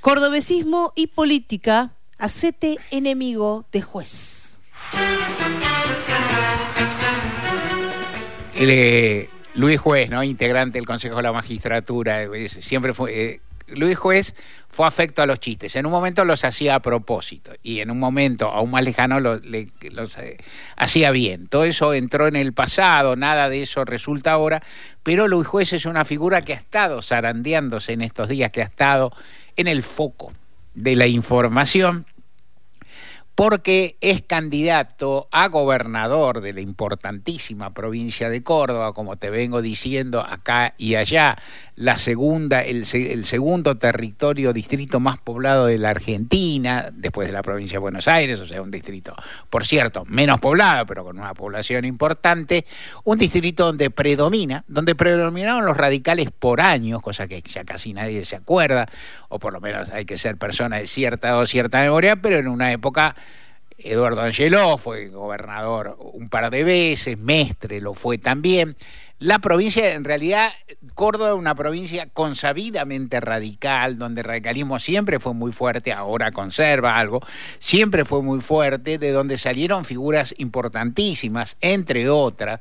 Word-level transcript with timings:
Cordobesismo 0.00 0.94
y 0.96 1.08
política, 1.08 1.92
hacete 2.16 2.78
enemigo 2.90 3.66
de 3.70 3.82
juez. 3.82 4.58
Luis 9.54 9.78
Juez, 9.78 10.10
¿no? 10.10 10.22
integrante 10.22 10.78
del 10.78 10.86
Consejo 10.86 11.16
de 11.16 11.22
la 11.22 11.32
Magistratura, 11.32 12.26
siempre 12.46 12.94
fue... 12.94 13.12
Eh, 13.12 13.40
Luis 13.68 13.96
Juez 13.96 14.34
fue 14.68 14.86
afecto 14.86 15.22
a 15.22 15.26
los 15.26 15.38
chistes. 15.38 15.76
En 15.76 15.86
un 15.86 15.92
momento 15.92 16.24
los 16.24 16.44
hacía 16.44 16.74
a 16.74 16.80
propósito 16.80 17.52
y 17.62 17.80
en 17.80 17.90
un 17.90 18.00
momento 18.00 18.48
aún 18.48 18.70
más 18.70 18.82
lejano 18.82 19.20
los, 19.20 19.42
eh, 19.44 20.38
hacía 20.76 21.10
bien. 21.10 21.46
Todo 21.46 21.64
eso 21.64 21.94
entró 21.94 22.26
en 22.26 22.36
el 22.36 22.52
pasado, 22.52 23.16
nada 23.16 23.48
de 23.48 23.62
eso 23.62 23.84
resulta 23.84 24.32
ahora, 24.32 24.62
pero 25.02 25.28
Luis 25.28 25.46
Juez 25.46 25.72
es 25.72 25.84
una 25.86 26.04
figura 26.04 26.42
que 26.42 26.52
ha 26.52 26.56
estado 26.56 27.00
zarandeándose 27.02 27.92
en 27.92 28.02
estos 28.02 28.28
días, 28.28 28.50
que 28.50 28.62
ha 28.62 28.66
estado 28.66 29.12
en 29.60 29.68
el 29.68 29.82
foco 29.82 30.32
de 30.74 30.96
la 30.96 31.06
información 31.06 32.06
porque 33.40 33.96
es 34.02 34.20
candidato 34.20 35.26
a 35.32 35.48
gobernador 35.48 36.42
de 36.42 36.52
la 36.52 36.60
importantísima 36.60 37.72
provincia 37.72 38.28
de 38.28 38.42
Córdoba, 38.42 38.92
como 38.92 39.16
te 39.16 39.30
vengo 39.30 39.62
diciendo 39.62 40.20
acá 40.20 40.74
y 40.76 40.96
allá, 40.96 41.38
la 41.74 41.96
segunda, 41.96 42.60
el, 42.60 42.84
segundo 42.84 43.78
territorio, 43.78 44.52
distrito 44.52 45.00
más 45.00 45.18
poblado 45.18 45.64
de 45.64 45.78
la 45.78 45.88
Argentina, 45.88 46.90
después 46.92 47.28
de 47.28 47.32
la 47.32 47.42
provincia 47.42 47.76
de 47.76 47.80
Buenos 47.80 48.08
Aires, 48.08 48.38
o 48.40 48.44
sea, 48.44 48.60
un 48.60 48.70
distrito, 48.70 49.14
por 49.48 49.64
cierto, 49.64 50.04
menos 50.04 50.38
poblado, 50.38 50.84
pero 50.84 51.02
con 51.02 51.18
una 51.18 51.32
población 51.32 51.86
importante, 51.86 52.66
un 53.04 53.16
distrito 53.16 53.64
donde 53.64 53.88
predomina, 53.88 54.64
donde 54.68 54.94
predominaron 54.94 55.64
los 55.64 55.78
radicales 55.78 56.30
por 56.30 56.60
años, 56.60 57.00
cosa 57.00 57.26
que 57.26 57.40
ya 57.40 57.64
casi 57.64 57.94
nadie 57.94 58.26
se 58.26 58.36
acuerda, 58.36 58.86
o 59.30 59.38
por 59.38 59.54
lo 59.54 59.62
menos 59.62 59.88
hay 59.88 60.04
que 60.04 60.18
ser 60.18 60.36
persona 60.36 60.76
de 60.76 60.86
cierta 60.86 61.38
o 61.38 61.46
cierta 61.46 61.80
memoria, 61.80 62.16
pero 62.16 62.36
en 62.36 62.46
una 62.46 62.70
época 62.70 63.16
Eduardo 63.82 64.20
Angeló 64.22 64.78
fue 64.78 65.08
gobernador 65.08 65.96
un 65.98 66.28
par 66.28 66.50
de 66.50 66.64
veces, 66.64 67.18
Mestre 67.18 67.80
lo 67.80 67.94
fue 67.94 68.18
también. 68.18 68.76
La 69.18 69.38
provincia, 69.38 69.92
en 69.92 70.04
realidad, 70.04 70.50
Córdoba 70.94 71.30
es 71.30 71.36
una 71.36 71.54
provincia 71.54 72.08
consabidamente 72.10 73.20
radical, 73.20 73.98
donde 73.98 74.22
el 74.22 74.26
radicalismo 74.26 74.78
siempre 74.78 75.20
fue 75.20 75.34
muy 75.34 75.52
fuerte, 75.52 75.92
ahora 75.92 76.32
conserva 76.32 76.98
algo, 76.98 77.20
siempre 77.58 78.06
fue 78.06 78.22
muy 78.22 78.40
fuerte, 78.40 78.96
de 78.96 79.12
donde 79.12 79.36
salieron 79.36 79.84
figuras 79.84 80.34
importantísimas, 80.38 81.58
entre 81.60 82.08
otras, 82.08 82.60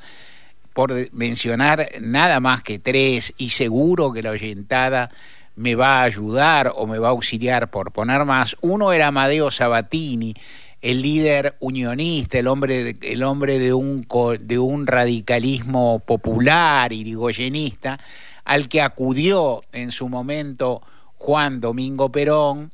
por 0.74 0.94
mencionar 1.14 1.88
nada 2.02 2.42
más 2.42 2.62
que 2.62 2.78
tres, 2.78 3.34
y 3.38 3.52
seguro 3.52 4.12
que 4.12 4.22
la 4.22 4.32
oyentada 4.32 5.10
me 5.56 5.76
va 5.76 6.00
a 6.00 6.04
ayudar 6.04 6.74
o 6.76 6.88
me 6.88 7.00
va 7.00 7.08
a 7.08 7.12
auxiliar 7.12 7.70
por 7.70 7.92
poner 7.92 8.26
más. 8.26 8.56
Uno 8.62 8.92
era 8.92 9.08
Amadeo 9.08 9.50
Sabatini, 9.52 10.34
el 10.82 11.02
líder 11.02 11.56
unionista, 11.60 12.40
el 12.40 12.48
hombre, 12.48 12.98
el 13.02 13.24
hombre 13.24 13.60
de, 13.60 13.74
un, 13.74 14.08
de 14.40 14.60
un 14.60 14.88
radicalismo 14.88 16.00
popular, 16.00 16.94
irigoyenista, 16.94 18.00
al 18.46 18.70
que 18.70 18.82
acudió 18.82 19.64
en 19.72 19.92
su 19.92 20.08
momento 20.10 20.82
Juan 21.18 21.60
Domingo 21.60 22.12
Perón 22.12 22.72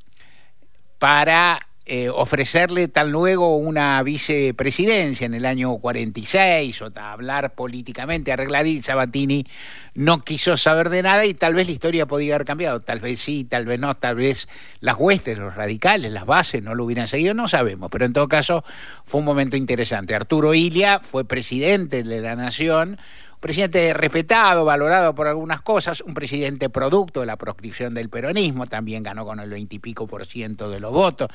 para 0.99 1.67
eh, 1.87 2.09
ofrecerle 2.09 2.87
tal 2.87 3.11
luego 3.11 3.57
una 3.57 4.01
vicepresidencia 4.01 5.25
en 5.25 5.35
el 5.35 5.45
año 5.45 5.77
46 5.77 6.81
o 6.81 6.91
hablar 6.95 7.53
políticamente, 7.53 8.31
arreglar 8.31 8.65
y 8.65 8.81
Sabatini 8.81 9.45
no 9.93 10.17
quiso 10.17 10.57
saber 10.57 10.89
de 10.89 11.03
nada 11.03 11.27
y 11.27 11.35
tal 11.35 11.53
vez 11.53 11.67
la 11.67 11.73
historia 11.73 12.07
podía 12.07 12.33
haber 12.33 12.47
cambiado, 12.47 12.81
tal 12.81 13.01
vez 13.01 13.19
sí, 13.19 13.43
tal 13.43 13.67
vez 13.67 13.79
no, 13.79 13.95
tal 13.95 14.15
vez 14.15 14.49
las 14.79 14.95
huestes, 14.97 15.37
los 15.37 15.53
radicales, 15.53 16.11
las 16.11 16.25
bases 16.25 16.63
no 16.63 16.73
lo 16.73 16.85
hubieran 16.85 17.07
seguido, 17.07 17.35
no 17.35 17.47
sabemos, 17.47 17.91
pero 17.91 18.05
en 18.05 18.13
todo 18.13 18.27
caso 18.27 18.63
fue 19.03 19.19
un 19.19 19.25
momento 19.25 19.55
interesante. 19.55 20.15
Arturo 20.15 20.55
Ilia 20.55 21.01
fue 21.03 21.23
presidente 21.23 22.01
de 22.01 22.21
la 22.21 22.35
Nación, 22.35 22.97
presidente 23.45 23.93
respetado, 23.93 24.65
valorado 24.65 25.13
por 25.13 25.27
algunas 25.27 25.61
cosas, 25.61 26.01
un 26.01 26.15
presidente 26.15 26.67
producto 26.67 27.19
de 27.19 27.27
la 27.27 27.35
proscripción 27.35 27.93
del 27.93 28.09
peronismo, 28.09 28.65
también 28.65 29.03
ganó 29.03 29.23
con 29.23 29.39
el 29.39 29.51
veintipico 29.51 30.07
por 30.07 30.25
ciento 30.25 30.67
de 30.67 30.79
los 30.79 30.91
votos, 30.91 31.27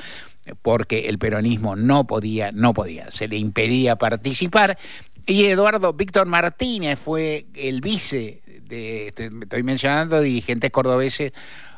porque 0.61 1.09
el 1.09 1.21
peronismo 1.21 1.77
no 1.77 2.09
podía, 2.09 2.51
no 2.51 2.75
podía, 2.75 3.13
se 3.13 3.29
le 3.29 3.37
impedía 3.37 3.95
participar. 3.95 4.77
Y 5.25 5.45
Eduardo 5.45 5.93
Víctor 5.93 6.27
Martínez 6.27 6.99
fue 6.99 7.47
el 7.55 7.81
vice, 7.81 8.43
de, 8.65 9.15
estoy 9.15 9.63
mencionando 9.63 10.21
dirigentes 10.21 10.73
cordobeses 10.73 11.31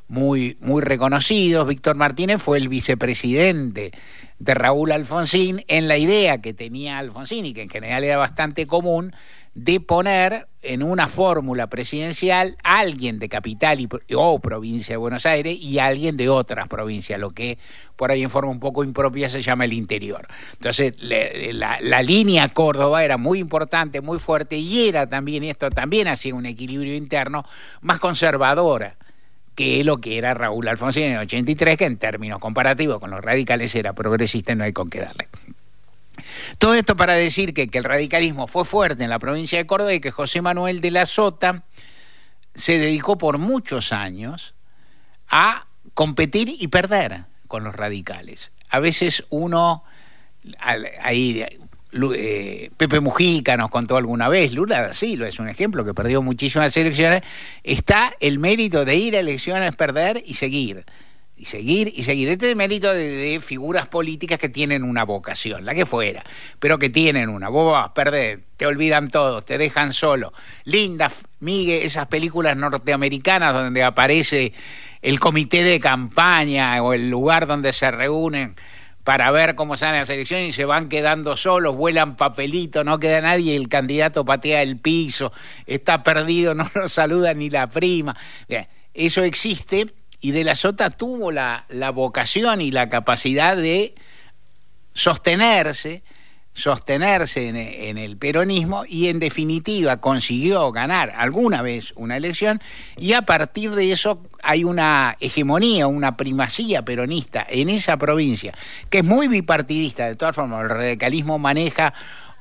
muy, 0.09 0.57
muy 0.61 0.81
reconocidos. 0.81 1.69
Víctor 1.69 1.97
Martínez 1.97 2.41
fue 2.41 2.57
el 2.57 2.69
vicepresidente 2.69 3.93
de 4.39 4.55
Raúl 4.55 4.93
Alfonsín 4.93 5.63
en 5.69 5.89
la 5.89 5.99
idea 5.99 6.41
que 6.41 6.55
tenía 6.55 6.99
Alfonsín 6.99 7.45
y 7.45 7.53
que 7.53 7.61
en 7.61 7.69
general 7.69 8.03
era 8.03 8.17
bastante 8.17 8.67
común 8.67 9.13
de 9.55 9.81
poner 9.81 10.49
en 10.63 10.83
una 10.83 11.09
fórmula 11.09 11.67
presidencial 11.67 12.57
alguien 12.63 13.19
de 13.19 13.29
capital 13.29 13.81
y, 13.81 13.89
o 14.15 14.39
provincia 14.39 14.95
de 14.95 14.97
Buenos 14.97 15.27
Aires 15.27 15.59
y 15.61 15.79
alguien 15.79 16.17
de 16.17 16.29
otras 16.29 16.69
provincias, 16.69 17.21
lo 17.21 17.33
que 17.33 17.59
por 17.97 18.11
ahí 18.11 18.23
en 18.23 18.31
forma 18.31 18.51
un 18.51 18.61
poco 18.61 18.85
impropia 18.85 19.29
se 19.29 19.43
llama 19.43 19.65
el 19.65 19.73
interior. 19.73 20.27
Entonces, 20.53 20.95
la, 21.01 21.79
la, 21.81 22.03
línea 22.03 22.49
Córdoba 22.49 23.05
era 23.05 23.17
muy 23.19 23.41
importante, 23.41 24.01
muy 24.01 24.19
fuerte 24.19 24.57
y 24.57 24.89
era 24.89 25.07
también, 25.07 25.45
esto 25.45 25.71
también 25.71 26.09
hacía 26.09 26.35
un 26.35 26.47
equilibrio 26.47 26.95
interno 26.95 27.45
más 27.81 27.99
conservadora 27.99 28.97
que 29.55 29.85
lo 29.85 29.99
que 29.99 30.17
era 30.17 30.35
Raúl 30.35 30.67
Alfonsín 30.69 31.05
en 31.05 31.13
el 31.13 31.19
83, 31.19 31.77
que 31.77 31.85
en 31.85 31.99
términos 31.99 32.39
comparativos 32.39 32.99
con 32.99 33.11
los 33.11 33.21
radicales 33.21 33.75
era 33.75 33.93
progresista 33.93 34.53
y 34.53 34.57
no 34.57 34.65
hay 34.65 34.73
con 34.73 34.89
qué 34.89 35.01
darle. 35.01 35.29
Todo 36.59 36.75
esto 36.75 36.97
para 36.97 37.15
decir 37.15 37.55
que, 37.55 37.69
el 37.73 37.85
radicalismo 37.85 38.47
fue 38.47 38.65
fuerte 38.65 39.05
en 39.05 39.11
la 39.11 39.19
provincia 39.19 39.59
de 39.59 39.67
Córdoba 39.67 39.95
y 39.95 40.01
que 40.01 40.11
José 40.11 40.43
Manuel 40.43 40.81
de 40.81 40.91
la 40.91 41.07
Sota 41.07 41.63
se 42.55 42.79
dedicó 42.79 43.19
por 43.19 43.39
muchos 43.39 43.93
años 43.93 44.55
a 45.29 45.67
competir 45.95 46.55
y 46.59 46.69
perder 46.69 47.25
con 47.49 47.65
los 47.65 47.75
radicales. 47.75 48.53
A 48.69 48.79
veces 48.79 49.25
uno, 49.31 49.85
ahí 51.03 51.45
eh, 52.15 52.71
Pepe 52.77 53.01
Mujica 53.01 53.57
nos 53.57 53.71
contó 53.71 53.97
alguna 53.97 54.29
vez, 54.29 54.55
Lula 54.55 54.95
sí, 54.95 55.17
lo 55.17 55.27
es 55.27 55.39
un 55.39 55.49
ejemplo 55.49 55.85
que 55.85 55.93
perdió 55.93 56.23
muchísimas 56.23 56.75
elecciones, 56.77 57.23
está 57.63 58.13
el 58.21 58.39
mérito 58.39 58.85
de 58.85 58.97
ir 58.97 59.17
a 59.17 59.21
elecciones, 59.21 59.77
perder 59.77 60.23
y 60.25 60.35
seguir 60.35 60.85
y 61.43 61.45
seguir 61.45 61.93
y 61.93 62.05
seguir. 62.05 62.29
Este 62.29 62.47
es 62.47 62.53
el 62.53 62.57
mérito 62.57 62.95
de, 62.95 63.41
figuras 63.43 63.89
políticas 63.89 64.39
que 64.39 64.49
tienen 64.49 64.85
una 64.85 65.05
vocación, 65.05 65.65
la 65.65 65.75
que 65.75 65.87
fuera, 65.87 66.23
pero 66.61 66.79
que 66.79 66.89
tienen 66.89 67.29
una. 67.29 67.49
Vos 67.49 67.73
vas 67.73 67.87
a 67.87 67.95
perder, 67.95 68.45
te 68.57 68.65
olvidan 68.65 69.09
todos, 69.09 69.45
te 69.45 69.59
dejan 69.59 69.93
solo. 69.93 70.33
Linda, 70.63 71.11
Migue, 71.41 71.85
esas 71.85 72.07
películas 72.07 72.57
norteamericanas 72.57 73.55
donde 73.55 73.83
aparece 73.83 74.53
el 75.03 75.19
comité 75.19 75.65
de 75.65 75.81
campaña 75.81 76.81
o 76.81 76.93
el 76.93 77.11
lugar 77.11 77.49
donde 77.49 77.73
se 77.73 77.91
reúnen 77.91 78.55
para 79.03 79.33
ver 79.33 79.57
cómo 79.57 79.77
salen 79.77 79.99
las 79.99 80.11
elecciones 80.11 80.51
y 80.51 80.53
se 80.53 80.65
van 80.65 80.89
quedando 80.89 81.37
solos, 81.37 81.75
vuelan 81.75 82.15
papelitos, 82.17 82.85
no 82.85 83.01
queda 83.01 83.21
nadie, 83.21 83.57
el 83.57 83.69
candidato 83.69 84.25
patea 84.25 84.63
el 84.63 84.79
piso, 84.79 85.33
está 85.67 86.05
perdido, 86.05 86.55
no 86.55 86.71
lo 86.73 86.89
saluda 86.89 87.35
ni 87.35 87.51
la 87.51 87.69
prima. 87.69 88.17
eso 88.95 89.25
existe 89.25 89.93
y 90.23 90.31
De 90.31 90.45
la 90.45 90.55
Sota 90.55 90.89
tuvo 90.89 91.33
la, 91.33 91.67
vocación 91.93 92.61
y 92.61 92.71
la 92.71 92.89
capacidad 92.89 93.57
de 93.57 93.97
sostenerse, 94.95 96.05
sostenerse 96.55 97.49
en, 97.49 97.99
el 97.99 98.17
peronismo 98.17 98.85
y 98.87 99.09
en 99.09 99.19
definitiva 99.19 99.97
consiguió 99.97 100.71
ganar 100.71 101.13
alguna 101.17 101.61
vez 101.61 101.93
una 101.97 102.17
elección. 102.17 102.61
Y 102.97 103.15
a 103.15 103.23
partir 103.23 103.73
de 103.73 103.91
eso 103.91 104.23
hay 104.45 104.63
una 104.63 105.17
hegemonía, 105.19 105.89
una 105.89 106.17
primacía 106.17 106.83
peronista 106.83 107.45
en 107.49 107.69
esa 107.69 107.97
provincia 107.97 108.55
que 108.91 108.99
es 108.99 109.05
muy 109.05 109.27
bipartidista, 109.27 110.07
de 110.07 110.15
todas 110.15 110.37
formas 110.37 110.63
el 110.63 110.69
radicalismo 110.69 111.37
maneja 111.41 111.93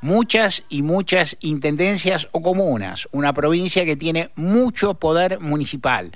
muchas 0.01 0.63
y 0.68 0.81
muchas 0.81 1.38
intendencias 1.39 2.27
o 2.31 2.42
comunas, 2.42 3.07
una 3.12 3.34
provincia 3.34 3.86
que 3.86 3.95
tiene 3.95 4.31
mucho 4.36 4.95
poder 4.95 5.39
municipal, 5.39 6.12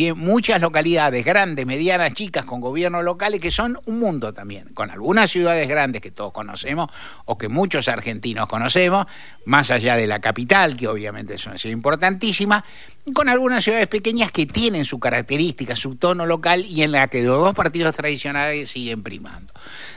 tiene 0.00 0.14
muchas 0.14 0.62
localidades 0.62 1.26
grandes, 1.26 1.66
medianas, 1.66 2.14
chicas, 2.14 2.46
con 2.46 2.62
gobiernos 2.62 3.04
locales 3.04 3.38
que 3.38 3.50
son 3.50 3.78
un 3.84 3.98
mundo 3.98 4.32
también, 4.32 4.70
con 4.72 4.90
algunas 4.90 5.30
ciudades 5.30 5.68
grandes 5.68 6.00
que 6.00 6.10
todos 6.10 6.32
conocemos 6.32 6.90
o 7.26 7.36
que 7.36 7.50
muchos 7.50 7.86
argentinos 7.86 8.48
conocemos, 8.48 9.04
más 9.44 9.70
allá 9.70 9.96
de 9.96 10.06
la 10.06 10.18
capital, 10.18 10.74
que 10.74 10.88
obviamente 10.88 11.34
es 11.34 11.44
una 11.44 11.58
ciudad 11.58 11.74
importantísima, 11.74 12.64
con 13.12 13.28
algunas 13.28 13.62
ciudades 13.62 13.88
pequeñas 13.88 14.30
que 14.30 14.46
tienen 14.46 14.86
su 14.86 14.98
característica, 14.98 15.76
su 15.76 15.96
tono 15.96 16.24
local 16.24 16.64
y 16.64 16.82
en 16.82 16.92
la 16.92 17.08
que 17.08 17.22
los 17.22 17.36
dos 17.36 17.54
partidos 17.54 17.94
tradicionales 17.94 18.70
siguen 18.70 19.02
primando. 19.02 19.52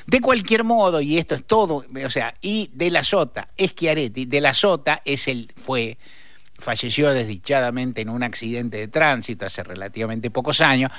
De 0.06 0.20
cualquier 0.20 0.66
modo, 0.66 1.00
y 1.00 1.18
esto 1.18 1.34
es 1.34 1.46
todo, 1.46 1.86
o 2.06 2.10
sea, 2.10 2.34
y 2.42 2.70
de 2.74 2.92
la 2.92 3.04
Sota, 3.04 3.48
Schiaretti, 3.58 4.26
de 4.26 4.42
la 4.42 4.54
Sota 4.54 5.02
es 5.06 5.30
el, 5.30 5.50
fue 5.56 5.98
falleció 6.60 7.12
desdichadamente 7.12 8.02
en 8.02 8.10
un 8.10 8.24
accidente 8.24 8.78
de 8.78 8.88
tránsito 8.88 9.46
hace 9.46 9.64
relativamente 9.64 10.32
pocos 10.32 10.62
años. 10.62 10.92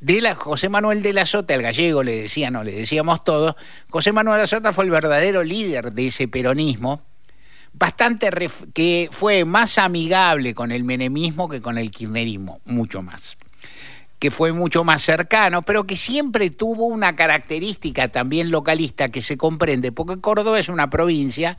de 0.00 0.20
la, 0.20 0.34
José 0.34 0.68
Manuel 0.68 1.02
de 1.02 1.12
la 1.12 1.26
Sota, 1.26 1.54
el 1.54 1.62
gallego 1.62 2.02
le 2.02 2.22
decían, 2.22 2.52
no 2.52 2.64
le 2.64 2.72
decíamos 2.72 3.24
todos, 3.24 3.56
José 3.90 4.12
Manuel 4.12 4.36
de 4.36 4.42
la 4.42 4.46
Sota 4.46 4.72
fue 4.72 4.84
el 4.84 4.90
verdadero 4.90 5.42
líder 5.42 5.92
de 5.92 6.06
ese 6.06 6.28
peronismo, 6.28 7.02
bastante 7.72 8.30
que 8.72 9.08
fue 9.12 9.44
más 9.44 9.78
amigable 9.78 10.54
con 10.54 10.72
el 10.72 10.84
menemismo 10.84 11.48
que 11.48 11.60
con 11.60 11.78
el 11.78 11.90
kirchnerismo, 11.90 12.60
mucho 12.64 13.02
más 13.02 13.36
que 14.18 14.30
fue 14.30 14.52
mucho 14.52 14.82
más 14.84 15.02
cercano, 15.02 15.62
pero 15.62 15.84
que 15.84 15.96
siempre 15.96 16.50
tuvo 16.50 16.86
una 16.86 17.14
característica 17.16 18.08
también 18.08 18.50
localista 18.50 19.10
que 19.10 19.20
se 19.20 19.36
comprende, 19.36 19.92
porque 19.92 20.20
Córdoba 20.20 20.58
es 20.58 20.68
una 20.68 20.88
provincia 20.88 21.56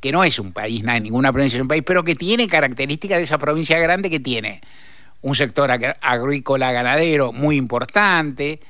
que 0.00 0.12
no 0.12 0.24
es 0.24 0.38
un 0.38 0.52
país, 0.52 0.84
ninguna 0.84 1.32
provincia 1.32 1.56
es 1.56 1.62
un 1.62 1.68
país, 1.68 1.82
pero 1.84 2.04
que 2.04 2.14
tiene 2.14 2.48
características 2.48 3.18
de 3.18 3.24
esa 3.24 3.38
provincia 3.38 3.78
grande 3.78 4.10
que 4.10 4.20
tiene 4.20 4.60
un 5.22 5.34
sector 5.34 5.70
agrícola 5.70 6.72
ganadero 6.72 7.32
muy 7.32 7.56
importante, 7.56 8.60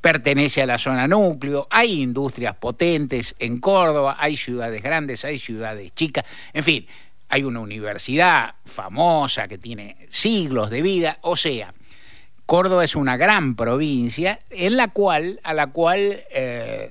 pertenece 0.00 0.62
a 0.62 0.66
la 0.66 0.78
zona 0.78 1.08
núcleo, 1.08 1.66
hay 1.70 2.02
industrias 2.02 2.54
potentes 2.56 3.34
en 3.38 3.58
Córdoba, 3.58 4.16
hay 4.18 4.36
ciudades 4.36 4.82
grandes, 4.82 5.24
hay 5.24 5.38
ciudades 5.38 5.92
chicas, 5.92 6.24
en 6.52 6.62
fin, 6.62 6.86
hay 7.28 7.42
una 7.42 7.60
universidad 7.60 8.54
famosa 8.64 9.48
que 9.48 9.58
tiene 9.58 9.96
siglos 10.08 10.70
de 10.70 10.82
vida, 10.82 11.18
o 11.22 11.36
sea, 11.36 11.72
Córdoba 12.46 12.84
es 12.84 12.94
una 12.94 13.16
gran 13.16 13.56
provincia 13.56 14.38
en 14.50 14.76
la 14.76 14.88
cual, 14.88 15.40
a 15.42 15.54
la 15.54 15.68
cual 15.68 16.22
eh, 16.30 16.90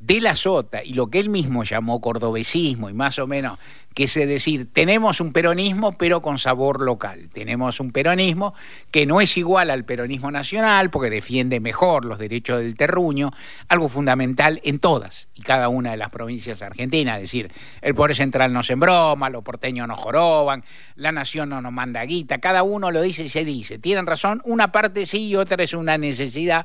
de 0.00 0.20
la 0.20 0.34
Sota 0.34 0.82
y 0.84 0.94
lo 0.94 1.08
que 1.08 1.18
él 1.18 1.28
mismo 1.28 1.64
llamó 1.64 2.00
cordobesismo 2.00 2.88
y 2.88 2.94
más 2.94 3.18
o 3.18 3.26
menos 3.26 3.58
que 3.98 4.04
es 4.04 4.14
decir, 4.14 4.72
tenemos 4.72 5.20
un 5.20 5.32
peronismo 5.32 5.90
pero 5.98 6.22
con 6.22 6.38
sabor 6.38 6.82
local. 6.82 7.28
Tenemos 7.32 7.80
un 7.80 7.90
peronismo 7.90 8.54
que 8.92 9.06
no 9.06 9.20
es 9.20 9.36
igual 9.36 9.70
al 9.70 9.84
peronismo 9.84 10.30
nacional 10.30 10.88
porque 10.90 11.10
defiende 11.10 11.58
mejor 11.58 12.04
los 12.04 12.20
derechos 12.20 12.60
del 12.60 12.76
terruño, 12.76 13.32
algo 13.66 13.88
fundamental 13.88 14.60
en 14.62 14.78
todas 14.78 15.28
y 15.34 15.42
cada 15.42 15.68
una 15.68 15.90
de 15.90 15.96
las 15.96 16.10
provincias 16.10 16.62
argentinas. 16.62 17.16
Es 17.16 17.22
decir, 17.22 17.50
el 17.82 17.96
poder 17.96 18.14
central 18.14 18.52
no 18.52 18.62
se 18.62 18.74
embroma, 18.74 19.30
los 19.30 19.42
porteños 19.42 19.88
no 19.88 19.96
joroban, 19.96 20.62
la 20.94 21.10
nación 21.10 21.48
no 21.48 21.60
nos 21.60 21.72
manda 21.72 22.00
guita, 22.04 22.38
cada 22.38 22.62
uno 22.62 22.92
lo 22.92 23.02
dice 23.02 23.24
y 23.24 23.28
se 23.28 23.44
dice. 23.44 23.80
Tienen 23.80 24.06
razón, 24.06 24.42
una 24.44 24.70
parte 24.70 25.06
sí 25.06 25.26
y 25.26 25.34
otra 25.34 25.64
es 25.64 25.74
una 25.74 25.98
necesidad. 25.98 26.64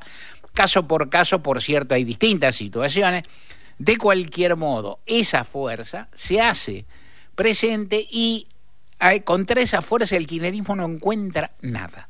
Caso 0.54 0.86
por 0.86 1.10
caso, 1.10 1.42
por 1.42 1.62
cierto, 1.62 1.94
hay 1.94 2.04
distintas 2.04 2.54
situaciones. 2.54 3.24
De 3.78 3.98
cualquier 3.98 4.56
modo, 4.56 5.00
esa 5.04 5.44
fuerza 5.44 6.08
se 6.14 6.40
hace 6.40 6.86
presente 7.34 8.06
y 8.08 8.46
contra 9.24 9.60
esa 9.60 9.82
fuerza 9.82 10.16
el 10.16 10.26
kirchnerismo 10.26 10.76
no 10.76 10.86
encuentra 10.86 11.50
nada. 11.60 12.08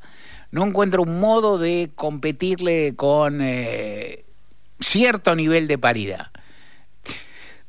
No 0.51 0.63
encuentra 0.63 1.01
un 1.01 1.19
modo 1.19 1.57
de 1.57 1.91
competirle 1.95 2.95
con 2.95 3.41
eh, 3.41 4.23
cierto 4.79 5.35
nivel 5.35 5.67
de 5.67 5.77
paridad. 5.77 6.27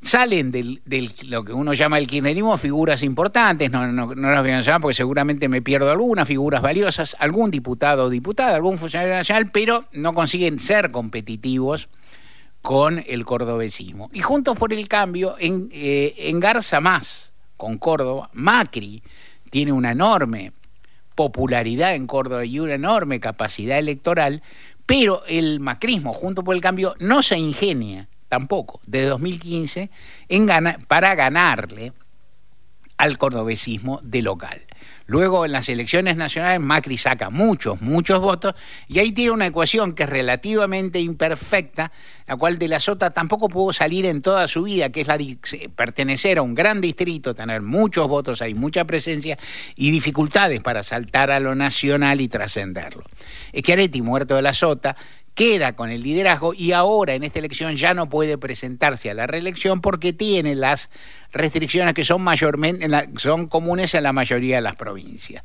Salen 0.06 0.52
del, 0.52 0.80
lo 1.26 1.44
que 1.44 1.52
uno 1.52 1.74
llama 1.74 1.98
el 1.98 2.06
kirchnerismo 2.06 2.56
figuras 2.58 3.02
importantes, 3.02 3.72
no, 3.72 3.90
no, 3.90 4.14
no 4.14 4.30
las 4.30 4.40
voy 4.40 4.52
a 4.52 4.60
llamar 4.60 4.80
porque 4.80 4.94
seguramente 4.94 5.48
me 5.48 5.62
pierdo 5.62 5.90
algunas, 5.90 6.28
figuras 6.28 6.62
valiosas, 6.62 7.16
algún 7.18 7.50
diputado 7.50 8.04
o 8.04 8.08
diputada, 8.08 8.54
algún 8.54 8.78
funcionario 8.78 9.14
nacional, 9.14 9.50
pero 9.50 9.86
no 9.90 10.12
consiguen 10.12 10.60
ser 10.60 10.92
competitivos 10.92 11.88
con 12.62 13.02
el 13.04 13.24
cordobesismo. 13.24 14.08
Y 14.12 14.20
Juntos 14.20 14.56
por 14.56 14.72
el 14.72 14.86
Cambio 14.86 15.34
en, 15.40 15.70
eh, 15.72 16.14
engarza 16.18 16.80
más 16.80 17.32
con 17.56 17.76
Córdoba. 17.76 18.30
Macri 18.32 19.02
tiene 19.50 19.72
una 19.72 19.90
enorme 19.90 20.52
popularidad 21.16 21.96
en 21.96 22.06
Córdoba 22.06 22.44
y 22.44 22.60
una 22.60 22.74
enorme 22.74 23.18
capacidad 23.18 23.76
electoral, 23.76 24.40
pero 24.86 25.24
el 25.26 25.58
macrismo, 25.58 26.12
junto 26.12 26.44
por 26.44 26.54
el 26.54 26.60
cambio, 26.60 26.94
no 27.00 27.24
se 27.24 27.36
ingenia 27.38 28.06
tampoco 28.28 28.80
de 28.86 29.04
2015 29.04 29.90
en 30.28 30.48
para 30.88 31.14
ganarle 31.14 31.92
al 32.96 33.18
cordobesismo 33.18 34.00
de 34.02 34.22
local. 34.22 34.60
Luego 35.08 35.44
en 35.44 35.52
las 35.52 35.68
elecciones 35.68 36.16
nacionales 36.16 36.60
Macri 36.60 36.96
saca 36.96 37.30
muchos, 37.30 37.80
muchos 37.80 38.18
votos 38.18 38.54
y 38.88 38.98
ahí 38.98 39.12
tiene 39.12 39.30
una 39.30 39.46
ecuación 39.46 39.94
que 39.94 40.02
es 40.02 40.08
relativamente 40.08 40.98
imperfecta, 40.98 41.92
la 42.26 42.36
cual 42.36 42.58
de 42.58 42.66
la 42.66 42.80
Sota 42.80 43.10
tampoco 43.10 43.48
pudo 43.48 43.72
salir 43.72 44.04
en 44.06 44.20
toda 44.20 44.48
su 44.48 44.64
vida, 44.64 44.90
que 44.90 45.02
es 45.02 45.06
la 45.06 45.16
de 45.16 45.38
pertenecer 45.76 46.38
a 46.38 46.42
un 46.42 46.54
gran 46.54 46.80
distrito, 46.80 47.36
tener 47.36 47.62
muchos 47.62 48.08
votos, 48.08 48.42
hay 48.42 48.54
mucha 48.54 48.84
presencia 48.84 49.38
y 49.76 49.92
dificultades 49.92 50.58
para 50.60 50.82
saltar 50.82 51.30
a 51.30 51.38
lo 51.38 51.54
nacional 51.54 52.20
y 52.20 52.26
trascenderlo. 52.26 53.04
Schiaretti, 53.56 54.02
muerto 54.02 54.34
de 54.34 54.42
la 54.42 54.54
Sota, 54.54 54.96
queda 55.36 55.74
con 55.76 55.90
el 55.90 56.02
liderazgo 56.02 56.54
y 56.54 56.72
ahora 56.72 57.14
en 57.14 57.22
esta 57.22 57.38
elección 57.38 57.76
ya 57.76 57.92
no 57.92 58.08
puede 58.08 58.38
presentarse 58.38 59.10
a 59.10 59.14
la 59.14 59.26
reelección 59.26 59.82
porque 59.82 60.14
tiene 60.14 60.54
las 60.54 60.88
restricciones 61.30 61.92
que 61.92 62.06
son 62.06 62.22
mayormente 62.22 62.88
son 63.18 63.46
comunes 63.46 63.94
en 63.94 64.02
la 64.02 64.14
mayoría 64.14 64.56
de 64.56 64.62
las 64.62 64.76
provincias. 64.76 65.44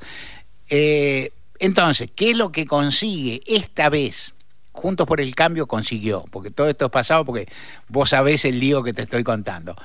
Eh, 0.69 1.33
entonces, 1.59 2.09
¿qué 2.15 2.31
es 2.31 2.38
lo 2.38 2.53
que 2.53 2.65
consigue 2.65 3.43
esta 3.45 3.89
vez? 3.89 4.33
Juntos 4.71 5.05
por 5.05 5.19
el 5.19 5.35
Cambio 5.35 5.67
consiguió, 5.67 6.23
porque 6.31 6.51
todo 6.51 6.69
esto 6.69 6.85
es 6.85 6.91
pasado 6.91 7.25
porque 7.25 7.49
vos 7.89 8.11
sabés 8.11 8.45
el 8.45 8.61
lío 8.61 8.81
que 8.83 8.94
te 8.94 9.01
estoy 9.01 9.25
contando. 9.25 9.75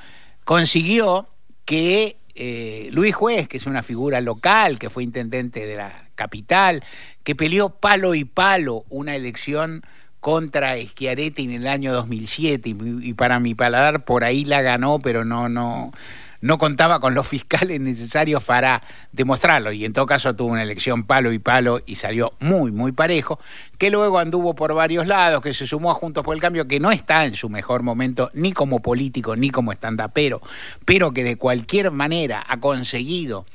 Consiguió 0.45 1.27
que 1.65 2.17
eh, 2.37 2.89
Luis 2.93 3.13
Juez, 3.13 3.49
que 3.49 3.57
es 3.57 3.67
una 3.67 3.83
figura 3.83 4.21
local, 4.21 4.79
que 4.79 4.89
fue 4.89 5.03
intendente 5.03 5.67
de 5.67 5.75
la 5.75 6.06
capital, 6.17 6.83
que 7.23 7.37
peleó 7.37 7.69
palo 7.69 8.17
y 8.17 8.25
palo 8.25 8.85
una 8.89 9.15
elección 9.15 9.83
contra 10.19 10.77
Schiaretti 10.77 11.45
en 11.45 11.53
el 11.53 11.69
año 11.69 11.93
2007 11.93 12.75
y, 13.03 13.15
para 13.15 13.39
mi 13.39 13.55
paladar 13.55 14.05
por 14.05 14.25
ahí 14.25 14.45
la 14.45 14.61
ganó, 14.61 14.99
pero 14.99 15.25
no 15.25 15.49
no 15.49 15.93
no 16.41 16.59
contaba 16.59 17.01
con 17.01 17.15
los 17.15 17.27
fiscales 17.27 17.81
necesarios 17.81 18.43
para 18.45 18.83
demostrarlo. 19.13 19.73
Y 19.73 19.85
en 19.85 19.93
todo 19.93 20.07
caso 20.07 20.35
tuvo 20.35 20.53
una 20.53 20.63
elección 20.63 21.05
palo 21.05 21.33
y 21.33 21.39
palo 21.39 21.81
y 21.87 21.95
salió 21.95 22.33
muy 22.41 22.73
muy 22.73 22.93
parejo, 22.93 23.39
que 23.79 23.91
luego 23.91 24.19
anduvo 24.19 24.55
por 24.55 24.75
varios 24.75 25.07
lados, 25.07 25.43
que 25.43 25.55
se 25.55 25.67
sumó 25.67 25.91
a 25.91 25.95
Juntos 25.95 26.25
por 26.25 26.35
el 26.35 26.41
Cambio, 26.41 26.67
que 26.67 26.81
no 26.81 26.91
está 26.91 27.25
en 27.25 27.37
su 27.37 27.49
mejor 27.49 27.83
momento 27.83 28.31
ni 28.35 28.53
como 28.53 28.81
político 28.81 29.37
ni 29.37 29.51
como 29.51 29.73
estandapero, 29.73 30.41
pero 30.85 31.13
que 31.13 31.25
de 31.25 31.37
cualquier 31.37 31.91
manera 31.91 32.45
ha 32.47 32.59
conseguido 32.59 33.47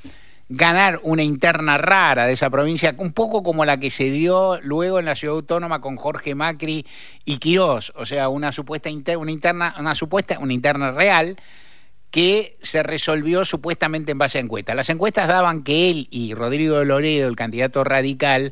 ganar 0.54 1.00
una 1.04 1.24
interna 1.24 1.78
rara 1.78 2.28
de 2.28 2.34
esa 2.34 2.50
provincia, 2.50 2.94
un 2.98 3.14
poco 3.14 3.42
como 3.42 3.64
la 3.64 3.80
que 3.80 3.90
se 3.90 4.12
dio 4.12 4.60
luego 4.62 5.00
en 5.00 5.06
la 5.06 5.16
ciudad 5.16 5.36
autónoma 5.36 5.80
con 5.80 5.96
Jorge 5.96 6.36
Macri 6.36 6.86
y 7.24 7.38
Quirós, 7.38 7.94
o 7.96 8.06
sea, 8.06 8.28
una 8.28 8.52
supuesta 8.52 8.90
una 9.18 9.32
interna, 9.32 9.74
una 9.80 9.96
supuesta, 9.96 10.40
una 10.40 10.54
interna 10.54 10.92
real 10.92 11.38
que 12.12 12.58
se 12.62 12.84
resolvió 12.84 13.46
supuestamente 13.46 14.12
en 14.12 14.18
base 14.18 14.38
a 14.38 14.42
encuestas. 14.42 14.76
Las 14.76 14.90
encuestas 14.90 15.30
daban 15.30 15.64
que 15.64 15.90
él 15.90 16.08
y 16.12 16.34
Rodrigo 16.34 16.80
de 16.80 16.86
Loredo, 16.86 17.30
el 17.30 17.38
candidato 17.38 17.86
radical, 17.86 18.52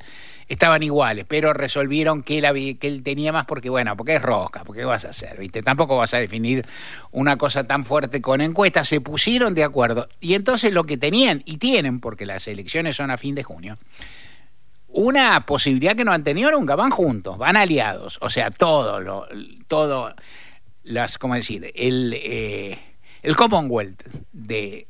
estaban 0.49 0.81
iguales, 0.81 1.25
pero 1.27 1.53
resolvieron 1.53 2.23
que 2.23 2.39
él, 2.39 2.77
que 2.79 2.87
él 2.87 3.03
tenía 3.03 3.31
más 3.31 3.45
porque, 3.45 3.69
bueno, 3.69 3.95
porque 3.95 4.15
es 4.15 4.21
rosca, 4.21 4.63
porque 4.63 4.83
vas 4.83 5.05
a 5.05 5.09
hacer? 5.09 5.37
¿Viste? 5.37 5.61
Tampoco 5.61 5.95
vas 5.95 6.13
a 6.15 6.17
definir 6.17 6.65
una 7.11 7.37
cosa 7.37 7.65
tan 7.65 7.85
fuerte 7.85 8.19
con 8.19 8.41
encuestas, 8.41 8.87
se 8.87 8.99
pusieron 8.99 9.53
de 9.53 9.63
acuerdo. 9.63 10.09
Y 10.19 10.33
entonces 10.33 10.73
lo 10.73 10.83
que 10.83 10.97
tenían, 10.97 11.43
y 11.45 11.57
tienen, 11.57 11.99
porque 11.99 12.25
las 12.25 12.47
elecciones 12.47 12.95
son 12.95 13.11
a 13.11 13.17
fin 13.17 13.35
de 13.35 13.43
junio, 13.43 13.75
una 14.87 15.45
posibilidad 15.45 15.95
que 15.95 16.03
no 16.03 16.11
han 16.11 16.23
tenido 16.23 16.51
nunca, 16.51 16.75
van 16.75 16.89
juntos, 16.89 17.37
van 17.37 17.55
aliados, 17.55 18.17
o 18.21 18.29
sea, 18.31 18.49
todo, 18.49 18.99
lo, 18.99 19.27
todo, 19.67 20.15
las, 20.83 21.19
¿cómo 21.19 21.35
decir? 21.35 21.71
El, 21.75 22.15
eh, 22.17 22.79
el 23.21 23.35
Commonwealth 23.35 24.03
de, 24.31 24.87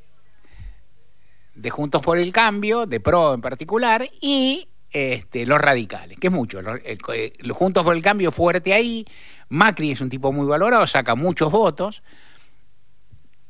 de 1.53 1.69
Juntos 1.69 2.01
por 2.01 2.17
el 2.17 2.31
Cambio, 2.31 2.85
de 2.85 3.01
PRO 3.01 3.33
en 3.33 3.41
particular, 3.41 4.09
y 4.21 4.68
este, 4.91 5.45
los 5.45 5.59
radicales, 5.59 6.17
que 6.19 6.27
es 6.27 6.33
mucho. 6.33 6.61
Los, 6.61 6.79
eh, 6.83 7.33
Juntos 7.51 7.83
por 7.83 7.95
el 7.95 8.01
Cambio 8.01 8.31
fuerte 8.31 8.73
ahí. 8.73 9.05
Macri 9.49 9.91
es 9.91 10.01
un 10.01 10.09
tipo 10.09 10.31
muy 10.31 10.47
valorado, 10.47 10.85
saca 10.87 11.15
muchos 11.15 11.51
votos. 11.51 12.03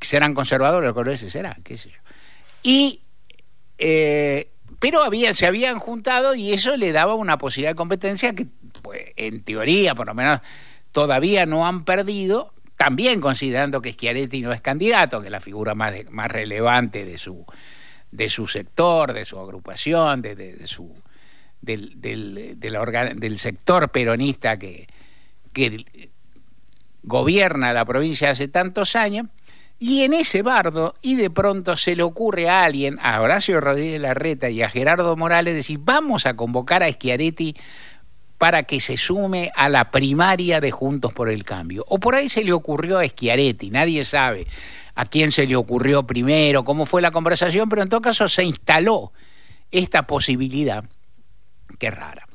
Serán 0.02 0.34
conservadores, 0.34 0.94
los 0.94 1.08
ese 1.08 1.30
será, 1.30 1.58
qué 1.64 1.76
sé 1.76 1.90
yo. 1.90 2.00
Y, 2.64 3.02
eh, 3.78 4.50
pero 4.80 5.02
había, 5.02 5.34
se 5.34 5.46
habían 5.46 5.80
juntado 5.80 6.36
y 6.36 6.54
eso 6.54 6.78
le 6.78 6.92
daba 6.92 7.16
una 7.16 7.38
posibilidad 7.38 7.72
de 7.72 7.76
competencia 7.76 8.34
que, 8.34 8.48
pues, 8.82 9.08
en 9.18 9.44
teoría, 9.44 9.96
por 9.96 10.08
lo 10.08 10.14
menos, 10.14 10.40
todavía 10.92 11.46
no 11.46 11.68
han 11.68 11.84
perdido. 11.84 12.54
También 12.78 13.20
considerando 13.20 13.82
que 13.82 13.92
Schiaretti 13.92 14.42
no 14.42 14.54
es 14.54 14.62
candidato, 14.62 15.20
que 15.20 15.28
es 15.28 15.32
la 15.32 15.42
figura 15.42 15.76
más, 15.76 15.94
más 16.12 16.32
relevante 16.32 17.04
de 17.04 17.18
su, 17.18 17.46
de 18.10 18.30
su 18.30 18.48
sector, 18.48 19.12
de 19.12 19.26
su 19.26 19.38
agrupación, 19.38 20.22
de 20.22 20.66
su 20.66 20.96
del, 21.62 22.00
del, 22.02 22.58
del 22.60 23.40
sector 23.40 23.90
peronista 23.90 24.58
que, 24.58 24.88
que 25.54 26.10
gobierna 27.04 27.74
la 27.74 27.86
provincia 27.86 28.30
hace 28.30 28.48
tantos 28.48 28.96
años, 28.96 29.28
y 29.82 30.04
en 30.04 30.14
ese 30.14 30.42
bardo, 30.42 30.96
y 31.02 31.16
de 31.16 31.30
pronto 31.30 31.78
se 31.78 31.96
le 31.96 32.04
ocurre 32.04 32.50
a 32.50 32.66
alguien, 32.66 33.00
a 33.02 33.22
Horacio 33.22 33.62
Rodríguez 33.62 34.02
Larreta 34.02 34.50
y 34.50 34.62
a 34.62 34.70
Gerardo 34.70 35.16
Morales, 35.16 35.56
decir, 35.56 35.80
vamos 35.82 36.26
a 36.26 36.36
convocar 36.36 36.84
a 36.84 36.92
Schiaretti 36.92 37.56
para 38.38 38.64
que 38.64 38.82
se 38.82 38.98
sume 38.98 39.52
a 39.56 39.70
la 39.70 39.90
primaria 39.92 40.60
de 40.60 40.72
Juntos 40.72 41.14
por 41.14 41.30
el 41.30 41.46
Cambio. 41.46 41.86
O 41.88 41.98
por 42.00 42.16
ahí 42.16 42.28
se 42.28 42.44
le 42.44 42.52
ocurrió 42.52 43.00
a 43.00 43.08
Schiaretti, 43.08 43.70
nadie 43.70 44.04
sabe 44.04 44.48
a 44.96 45.06
quién 45.06 45.32
se 45.32 45.48
le 45.48 45.56
ocurrió 45.56 46.04
primero, 46.04 46.66
cómo 46.66 46.86
fue 46.86 47.02
la 47.02 47.12
conversación, 47.12 47.70
pero 47.70 47.82
en 47.82 47.88
todo 47.90 48.02
caso 48.02 48.28
se 48.28 48.44
instaló 48.44 49.14
esta 49.72 50.08
posibilidad, 50.08 50.84
es 51.80 51.96
rara. 51.96 52.28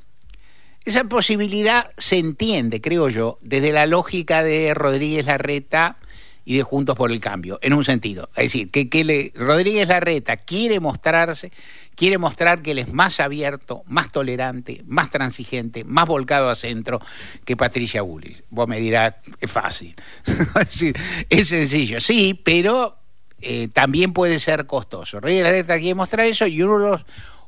Esa 0.84 1.04
posibilidad 1.04 1.90
se 1.96 2.18
entiende, 2.18 2.80
creo 2.80 3.08
yo, 3.08 3.38
desde 3.40 3.72
la 3.72 3.86
lógica 3.86 4.42
de 4.42 4.74
Rodríguez 4.74 5.24
Larreta 5.24 5.96
y 6.44 6.56
de 6.56 6.62
Juntos 6.62 6.94
por 6.94 7.10
el 7.10 7.20
Cambio, 7.20 7.58
en 7.62 7.72
un 7.72 7.84
sentido. 7.84 8.28
Es 8.36 8.52
decir, 8.52 8.70
que, 8.70 9.32
Rodríguez 9.34 9.88
Larreta 9.88 10.36
quiere 10.36 10.80
mostrarse, 10.80 11.50
quiere 11.96 12.18
mostrar 12.18 12.60
que 12.60 12.72
él 12.72 12.80
es 12.80 12.92
más 12.92 13.18
abierto, 13.18 13.82
más 13.86 14.12
tolerante, 14.12 14.82
más 14.86 15.10
transigente, 15.10 15.84
más 15.84 16.06
volcado 16.06 16.50
a 16.50 16.54
centro 16.54 17.00
que 17.46 17.56
Patricia 17.56 18.02
Bulli. 18.02 18.36
Vos 18.50 18.68
me 18.68 18.78
dirás, 18.78 19.14
es 19.40 19.50
fácil. 19.50 19.94
es 21.30 21.48
sencillo, 21.48 21.98
sí, 21.98 22.38
pero 22.44 22.98
eh, 23.40 23.68
también 23.68 24.12
puede 24.12 24.38
ser 24.38 24.66
costoso. 24.66 25.18
Rodríguez 25.20 25.44
Larreta 25.44 25.78
quiere 25.78 25.94
mostrar 25.94 26.26
eso 26.26 26.46
y 26.46 26.62
uno 26.62 26.78
de 26.78 26.90
los 26.90 27.04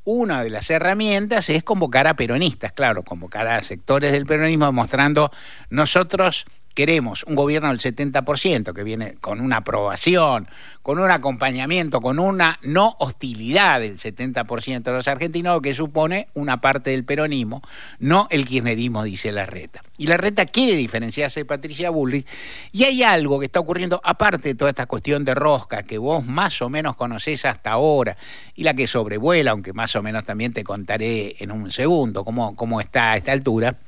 una 0.07 0.45
de 0.45 0.51
las 0.51 0.71
herramientas 0.71 1.51
es 1.51 1.65
convocar 1.65 2.07
a 2.07 2.15
peronistas, 2.15 2.73
claro, 2.73 3.03
convocar 3.03 3.49
a 3.49 3.63
sectores 3.63 4.13
del 4.13 4.25
peronismo 4.25 4.71
mostrando 4.73 5.33
nosotros 5.69 6.47
queremos 6.77 7.25
un 7.25 7.35
gobierno 7.35 7.71
del 7.71 7.81
70% 7.81 8.75
que 8.75 8.85
viene 8.85 9.15
con 9.15 9.41
una 9.41 9.57
aprobación, 9.57 10.47
con 10.83 10.99
un 10.99 11.11
acompañamiento, 11.11 12.03
con 12.03 12.19
una 12.19 12.61
no 12.63 12.97
hostilidad 12.99 13.81
del 13.81 13.97
70% 13.97 14.83
de 14.83 14.93
los 14.93 15.09
argentinos, 15.09 15.63
que 15.63 15.73
supone 15.73 16.29
una 16.35 16.61
parte 16.61 16.91
del 16.91 17.05
peronismo, 17.05 17.63
no 17.99 18.29
el 18.31 18.45
kirchnerismo, 18.45 19.05
dice 19.05 19.33
la 19.33 19.47
reta. 19.47 19.83
Y 19.97 20.07
la 20.07 20.19
reta 20.19 20.45
quiere 20.45 20.77
diferenciarse 20.77 21.41
de 21.41 21.45
Patricia 21.47 21.89
Bullrich. 21.89 22.27
Y 22.73 22.85
hay 22.85 23.03
algo 23.03 23.41
que 23.41 23.47
está 23.47 23.59
ocurriendo, 23.59 23.99
aparte 24.05 24.51
de 24.51 24.55
toda 24.55 24.69
esta 24.69 24.85
cuestión 24.85 25.25
de 25.25 25.35
rosca, 25.35 25.83
que 25.83 25.97
vos 25.97 26.27
más 26.27 26.61
o 26.61 26.69
menos 26.69 26.95
conocés 26.95 27.47
hasta 27.47 27.71
ahora, 27.71 28.19
y 28.55 28.65
la 28.65 28.75
que 28.75 28.87
sobrevuela, 28.87 29.53
aunque 29.53 29.73
más 29.73 29.97
o 29.97 30.03
menos 30.03 30.25
también 30.25 30.53
te 30.53 30.63
contaré 30.63 31.37
en 31.39 31.53
un 31.53 31.73
segundo 31.73 32.23
cómo, 32.23 32.55
cómo 32.55 32.83
está 32.83 33.13
a 33.13 33.17
esta 33.17 33.33
altura. 33.33 33.79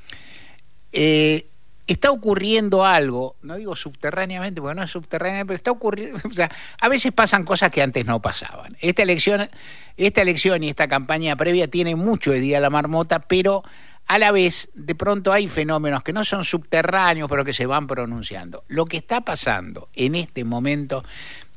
Eh, 0.90 1.44
está 1.88 2.10
ocurriendo 2.10 2.84
algo, 2.84 3.34
no 3.42 3.56
digo 3.56 3.74
subterráneamente, 3.74 4.60
porque 4.60 4.76
no 4.76 4.84
es 4.84 4.90
subterráneo, 4.90 5.46
pero 5.46 5.56
está 5.56 5.70
ocurriendo, 5.70 6.20
o 6.28 6.32
sea, 6.32 6.50
a 6.80 6.88
veces 6.88 7.12
pasan 7.12 7.44
cosas 7.44 7.70
que 7.70 7.82
antes 7.82 8.04
no 8.06 8.20
pasaban. 8.20 8.76
Esta 8.80 9.02
elección, 9.02 9.48
esta 9.96 10.22
elección 10.22 10.62
y 10.62 10.68
esta 10.68 10.86
campaña 10.86 11.34
previa 11.34 11.66
tiene 11.66 11.96
mucho 11.96 12.30
de 12.30 12.40
día 12.40 12.60
la 12.60 12.70
marmota, 12.70 13.20
pero 13.20 13.64
a 14.06 14.18
la 14.18 14.30
vez 14.32 14.68
de 14.74 14.94
pronto 14.94 15.32
hay 15.32 15.48
fenómenos 15.48 16.02
que 16.02 16.12
no 16.12 16.24
son 16.24 16.44
subterráneos, 16.44 17.28
pero 17.28 17.44
que 17.44 17.54
se 17.54 17.66
van 17.66 17.86
pronunciando. 17.86 18.64
Lo 18.68 18.84
que 18.84 18.98
está 18.98 19.22
pasando 19.22 19.88
en 19.94 20.14
este 20.14 20.44
momento 20.44 21.04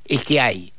es 0.06 0.24
que 0.24 0.40
hay 0.40 0.74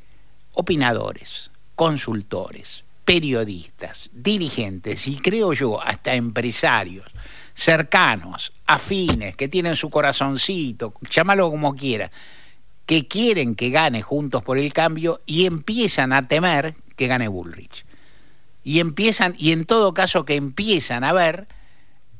opinadores, 0.55 1.51
consultores, 1.75 2.85
periodistas, 3.05 4.11
dirigentes 4.15 5.07
y 5.09 5.19
creo 5.19 5.53
yo 5.53 5.83
hasta 5.83 6.15
empresarios 6.15 7.07
cercanos, 7.55 8.53
afines, 8.67 9.37
que 9.37 9.49
tienen 9.49 9.77
su 9.77 9.91
corazoncito, 9.91 10.95
llámalo 11.11 11.51
como 11.51 11.75
quiera, 11.75 12.11
que 12.87 13.07
quieren 13.07 13.55
que 13.55 13.71
gane 13.71 14.03
Juntos 14.03 14.43
por 14.43 14.59
el 14.59 14.73
Cambio 14.73 15.21
y 15.27 15.47
empiezan 15.47 16.13
a 16.13 16.27
temer 16.27 16.75
que 16.97 17.07
gane 17.07 17.29
Bullrich. 17.29 17.85
Y 18.65 18.81
empiezan, 18.81 19.35
y 19.39 19.53
en 19.53 19.65
todo 19.65 19.93
caso 19.93 20.25
que 20.25 20.37
empiezan 20.37 21.05
a 21.05 21.13
ver 21.13 21.49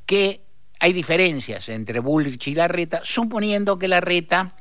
que 0.07 0.41
hay 0.81 0.93
diferencias 0.93 1.69
entre 1.69 2.01
Bullrich 2.01 2.49
y 2.49 2.55
Larreta, 2.55 3.03
suponiendo 3.05 3.79
que 3.79 3.89
Larreta 3.89 4.55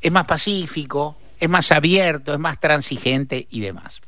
es 0.00 0.12
más 0.12 0.26
pacífico, 0.26 1.16
es 1.40 1.48
más 1.48 1.72
abierto, 1.72 2.34
es 2.34 2.38
más 2.38 2.60
transigente 2.60 3.46
y 3.50 3.60
demás 3.60 4.02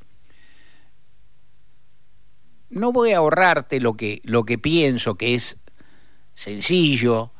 no 2.70 2.92
voy 2.92 3.12
a 3.12 3.18
ahorrarte 3.18 3.80
lo 3.80 3.94
que, 3.94 4.20
lo 4.24 4.44
que 4.44 4.58
pienso 4.58 5.16
que 5.16 5.34
es 5.34 5.58
sencillo, 6.34 7.30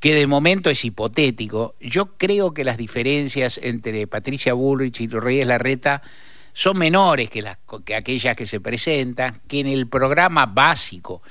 que 0.00 0.14
de 0.14 0.26
momento 0.26 0.70
es 0.70 0.84
hipotético. 0.84 1.74
Yo 1.80 2.16
creo 2.16 2.52
que 2.54 2.64
las 2.64 2.76
diferencias 2.76 3.58
entre 3.62 4.06
Patricia 4.06 4.54
Bullrich 4.54 5.00
y 5.00 5.06
Reyes 5.08 5.46
Larreta 5.46 6.02
son 6.52 6.78
menores 6.78 7.30
que, 7.30 7.42
las, 7.42 7.58
que 7.84 7.94
aquellas 7.94 8.36
que 8.36 8.46
se 8.46 8.60
presentan, 8.60 9.40
que 9.46 9.60
en 9.60 9.68
el 9.68 9.88
programa 9.88 10.46
básico 10.46 11.22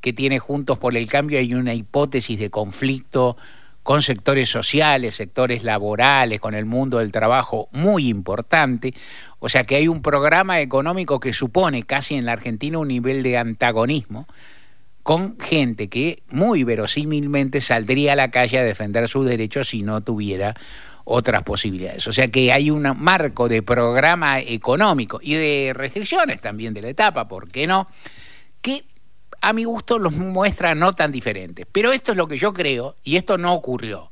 que 0.00 0.12
tiene 0.12 0.38
Juntos 0.38 0.78
por 0.78 0.96
el 0.96 1.06
Cambio 1.06 1.38
hay 1.38 1.54
una 1.54 1.74
hipótesis 1.74 2.38
de 2.38 2.50
conflicto 2.50 3.36
con 3.82 4.02
sectores 4.02 4.48
sociales, 4.48 5.14
sectores 5.14 5.64
laborales, 5.64 6.40
con 6.40 6.54
el 6.54 6.64
mundo 6.64 6.98
del 6.98 7.12
trabajo 7.12 7.68
muy 7.72 8.08
importante. 8.08 8.94
O 9.38 9.48
sea 9.48 9.64
que 9.64 9.76
hay 9.76 9.88
un 9.88 10.02
programa 10.02 10.60
económico 10.60 11.18
que 11.18 11.32
supone 11.32 11.84
casi 11.84 12.14
en 12.14 12.26
la 12.26 12.32
Argentina 12.32 12.78
un 12.78 12.88
nivel 12.88 13.22
de 13.22 13.38
antagonismo 13.38 14.26
con 15.02 15.38
gente 15.40 15.88
que 15.88 16.22
muy 16.28 16.62
verosímilmente 16.62 17.60
saldría 17.60 18.12
a 18.12 18.16
la 18.16 18.30
calle 18.30 18.58
a 18.58 18.64
defender 18.64 19.08
sus 19.08 19.26
derechos 19.26 19.68
si 19.70 19.82
no 19.82 20.02
tuviera 20.02 20.54
otras 21.04 21.42
posibilidades. 21.42 22.06
O 22.06 22.12
sea 22.12 22.28
que 22.28 22.52
hay 22.52 22.70
un 22.70 22.82
marco 22.98 23.48
de 23.48 23.62
programa 23.62 24.40
económico 24.40 25.18
y 25.22 25.34
de 25.34 25.72
restricciones 25.74 26.40
también 26.40 26.74
de 26.74 26.82
la 26.82 26.90
etapa, 26.90 27.26
¿por 27.26 27.48
qué 27.48 27.66
no? 27.66 27.88
Que 28.60 28.84
a 29.40 29.52
mi 29.52 29.64
gusto 29.64 29.98
los 29.98 30.12
muestra 30.12 30.74
no 30.74 30.92
tan 30.92 31.12
diferentes. 31.12 31.66
Pero 31.70 31.92
esto 31.92 32.12
es 32.12 32.18
lo 32.18 32.28
que 32.28 32.38
yo 32.38 32.52
creo 32.52 32.96
y 33.02 33.16
esto 33.16 33.38
no 33.38 33.54
ocurrió. 33.54 34.10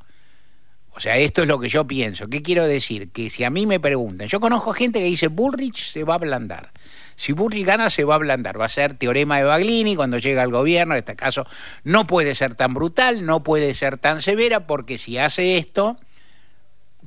O 0.91 1.01
sea, 1.01 1.17
esto 1.17 1.43
es 1.43 1.49
lo 1.49 1.61
que 1.61 1.69
yo 1.69 1.87
pienso. 1.87 2.29
¿Qué 2.29 2.43
quiero 2.43 2.65
decir? 2.65 3.11
Que 3.11 3.31
si 3.31 3.45
a 3.45 3.51
mí 3.51 3.67
me 3.67 3.79
preguntan, 3.79 4.27
yo 4.27 4.41
conozco 4.41 4.73
gente 4.73 4.99
que 4.99 5.05
dice 5.05 5.29
Bullrich 5.29 5.93
se 5.93 6.03
va 6.03 6.15
a 6.15 6.17
ablandar. 6.17 6.73
Si 7.15 7.33
Bullrich 7.33 7.65
gana, 7.65 7.89
se 7.89 8.05
va 8.05 8.15
a 8.15 8.17
ablandar. 8.17 8.61
Va 8.61 8.65
a 8.65 8.69
ser 8.69 8.95
teorema 8.95 9.39
de 9.39 9.45
Baglini 9.45 9.95
cuando 9.95 10.19
llega 10.19 10.43
al 10.43 10.51
gobierno. 10.51 10.95
En 10.95 10.99
este 10.99 11.15
caso, 11.15 11.47
no 11.85 12.07
puede 12.07 12.35
ser 12.35 12.55
tan 12.57 12.75
brutal, 12.75 13.25
no 13.25 13.43
puede 13.43 13.75
ser 13.75 13.99
tan 13.99 14.23
severa, 14.23 14.67
porque 14.67 14.99
si 14.99 15.19
hace 15.19 15.59
esto, 15.59 15.99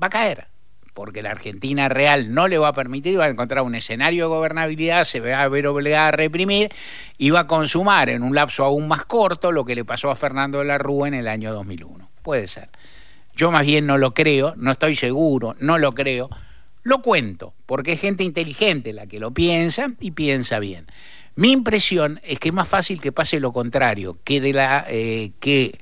va 0.01 0.07
a 0.07 0.09
caer 0.09 0.50
porque 0.93 1.21
la 1.21 1.31
Argentina 1.31 1.89
real 1.89 2.33
no 2.33 2.47
le 2.47 2.57
va 2.57 2.69
a 2.69 2.73
permitir, 2.73 3.19
va 3.19 3.25
a 3.25 3.29
encontrar 3.29 3.63
un 3.63 3.75
escenario 3.75 4.25
de 4.25 4.35
gobernabilidad, 4.35 5.03
se 5.05 5.19
va 5.19 5.41
a 5.41 5.47
ver 5.47 5.67
obligada 5.67 6.09
a 6.09 6.11
reprimir 6.11 6.69
y 7.17 7.29
va 7.29 7.41
a 7.41 7.47
consumar 7.47 8.09
en 8.09 8.23
un 8.23 8.35
lapso 8.35 8.63
aún 8.63 8.87
más 8.87 9.05
corto 9.05 9.51
lo 9.51 9.65
que 9.65 9.75
le 9.75 9.85
pasó 9.85 10.11
a 10.11 10.15
Fernando 10.15 10.59
de 10.59 10.65
la 10.65 10.77
Rúa 10.77 11.07
en 11.07 11.13
el 11.13 11.27
año 11.27 11.53
2001. 11.53 12.09
Puede 12.21 12.47
ser. 12.47 12.69
Yo 13.35 13.51
más 13.51 13.65
bien 13.65 13.85
no 13.85 13.97
lo 13.97 14.13
creo, 14.13 14.53
no 14.57 14.71
estoy 14.71 14.95
seguro, 14.95 15.55
no 15.59 15.77
lo 15.77 15.93
creo. 15.93 16.29
Lo 16.83 17.01
cuento, 17.01 17.53
porque 17.65 17.93
es 17.93 18.01
gente 18.01 18.23
inteligente 18.23 18.91
la 18.91 19.07
que 19.07 19.19
lo 19.19 19.31
piensa 19.31 19.91
y 19.99 20.11
piensa 20.11 20.59
bien. 20.59 20.87
Mi 21.35 21.51
impresión 21.51 22.19
es 22.23 22.39
que 22.39 22.49
es 22.49 22.53
más 22.53 22.67
fácil 22.67 22.99
que 22.99 23.11
pase 23.11 23.39
lo 23.39 23.53
contrario, 23.53 24.17
que 24.23 24.41
de 24.41 24.53
la 24.53 24.85
eh, 24.89 25.31
que 25.39 25.79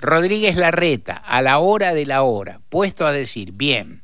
Rodríguez 0.00 0.56
Larreta, 0.56 1.14
a 1.14 1.42
la 1.42 1.58
hora 1.58 1.92
de 1.94 2.06
la 2.06 2.22
hora, 2.22 2.60
puesto 2.68 3.06
a 3.06 3.12
decir, 3.12 3.52
bien, 3.52 4.02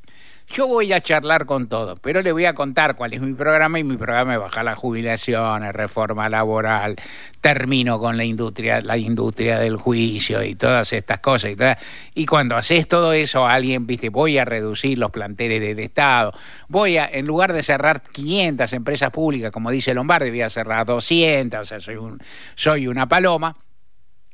yo 0.52 0.66
voy 0.66 0.92
a 0.92 1.00
charlar 1.00 1.46
con 1.46 1.66
todos, 1.66 1.98
pero 2.00 2.20
le 2.20 2.30
voy 2.30 2.44
a 2.44 2.54
contar 2.54 2.94
cuál 2.94 3.14
es 3.14 3.22
mi 3.22 3.32
programa 3.32 3.78
y 3.78 3.84
mi 3.84 3.96
programa 3.96 4.34
es 4.34 4.40
bajar 4.40 4.66
las 4.66 4.78
jubilaciones, 4.78 5.72
reforma 5.72 6.28
laboral, 6.28 6.96
termino 7.40 7.98
con 7.98 8.18
la 8.18 8.24
industria, 8.24 8.82
la 8.82 8.98
industria 8.98 9.58
del 9.58 9.76
juicio 9.76 10.42
y 10.44 10.54
todas 10.54 10.92
estas 10.92 11.20
cosas. 11.20 11.52
Y, 12.14 12.26
cuando 12.26 12.56
haces 12.56 12.86
todo 12.86 13.14
eso, 13.14 13.46
alguien, 13.46 13.86
viste, 13.86 14.10
voy 14.10 14.36
a 14.36 14.44
reducir 14.44 14.98
los 14.98 15.10
planteles 15.10 15.74
de 15.74 15.82
Estado, 15.82 16.32
voy 16.68 16.98
a, 16.98 17.06
en 17.06 17.26
lugar 17.26 17.54
de 17.54 17.62
cerrar 17.62 18.02
500 18.02 18.72
empresas 18.74 19.10
públicas, 19.10 19.50
como 19.50 19.70
dice 19.70 19.94
Lombardi, 19.94 20.28
voy 20.28 20.42
a 20.42 20.50
cerrar 20.50 20.84
200, 20.84 21.60
o 21.60 21.64
sea, 21.64 21.80
soy, 21.80 21.96
un, 21.96 22.20
soy 22.54 22.86
una 22.88 23.08
paloma 23.08 23.56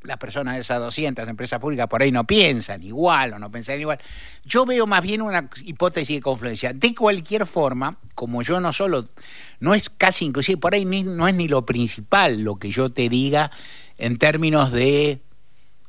las 0.03 0.17
personas 0.17 0.55
de 0.55 0.61
esas 0.61 0.79
200 0.79 1.27
empresas 1.27 1.59
públicas 1.59 1.87
por 1.87 2.01
ahí 2.01 2.11
no 2.11 2.23
piensan 2.23 2.81
igual 2.83 3.33
o 3.33 3.39
no 3.39 3.51
piensan 3.51 3.79
igual. 3.79 3.99
Yo 4.45 4.65
veo 4.65 4.87
más 4.87 5.01
bien 5.01 5.21
una 5.21 5.49
hipótesis 5.65 6.17
de 6.17 6.21
confluencia. 6.21 6.73
De 6.73 6.95
cualquier 6.95 7.45
forma, 7.45 7.97
como 8.15 8.41
yo 8.41 8.61
no 8.61 8.71
solo, 8.71 9.03
no 9.59 9.73
es 9.73 9.89
casi 9.89 10.25
inclusive, 10.25 10.57
por 10.57 10.73
ahí 10.73 10.85
no 10.85 11.27
es 11.27 11.35
ni 11.35 11.47
lo 11.47 11.65
principal 11.65 12.41
lo 12.41 12.55
que 12.55 12.69
yo 12.69 12.89
te 12.89 13.09
diga 13.09 13.51
en 13.97 14.17
términos 14.17 14.71
de 14.71 15.21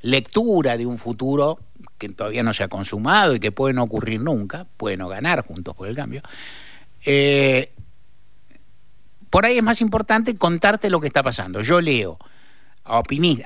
lectura 0.03 0.77
de 0.77 0.87
un 0.87 0.99
futuro 0.99 1.59
que 1.99 2.09
todavía 2.09 2.43
no 2.43 2.53
se 2.53 2.65
ha 2.65 2.69
consumado 2.69 3.35
y 3.35 3.41
que 3.41 3.53
puede 3.53 3.75
no 3.75 3.83
ocurrir 3.83 4.21
nunca, 4.21 4.67
puede 4.77 4.97
no 4.97 5.09
ganar 5.09 5.47
juntos 5.47 5.77
por 5.77 5.87
el 5.87 5.95
cambio. 5.95 6.23
Eh, 7.05 7.73
por 9.29 9.47
ahí 9.47 9.59
es 9.59 9.63
más 9.63 9.81
importante 9.81 10.35
contarte 10.35 10.91
lo 10.91 10.99
que 10.99 11.07
está 11.07 11.23
pasando. 11.23 11.61
Yo 11.61 11.81
leo 11.81 12.19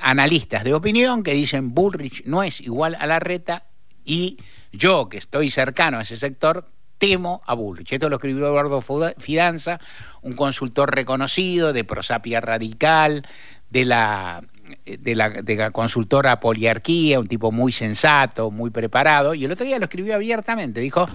analistas 0.01 0.63
de 0.63 0.73
opinión 0.73 1.23
que 1.23 1.33
dicen 1.33 1.73
Bullrich 1.73 2.23
no 2.25 2.43
es 2.43 2.61
igual 2.61 2.95
a 2.99 3.05
la 3.05 3.19
reta 3.19 3.65
y 4.03 4.37
yo, 4.71 5.09
que 5.09 5.17
estoy 5.17 5.49
cercano 5.49 5.99
a 5.99 6.01
ese 6.01 6.17
sector, 6.17 6.67
temo 6.97 7.41
a 7.45 7.53
Bullrich. 7.53 7.93
Esto 7.93 8.09
lo 8.09 8.15
escribió 8.15 8.47
Eduardo 8.47 8.81
Fidanza, 9.17 9.79
un 10.21 10.33
consultor 10.33 10.93
reconocido 10.93 11.73
de 11.73 11.83
prosapia 11.83 12.41
radical, 12.41 13.25
de 13.69 13.85
la, 13.85 14.43
de 14.85 15.15
la, 15.15 15.29
de 15.29 15.55
la 15.55 15.71
consultora 15.71 16.39
Poliarquía, 16.39 17.19
un 17.19 17.27
tipo 17.27 17.51
muy 17.51 17.71
sensato, 17.71 18.51
muy 18.51 18.69
preparado, 18.69 19.33
y 19.33 19.45
el 19.45 19.51
otro 19.51 19.65
día 19.65 19.79
lo 19.79 19.85
escribió 19.85 20.15
abiertamente, 20.15 20.79
dijo, 20.79 21.05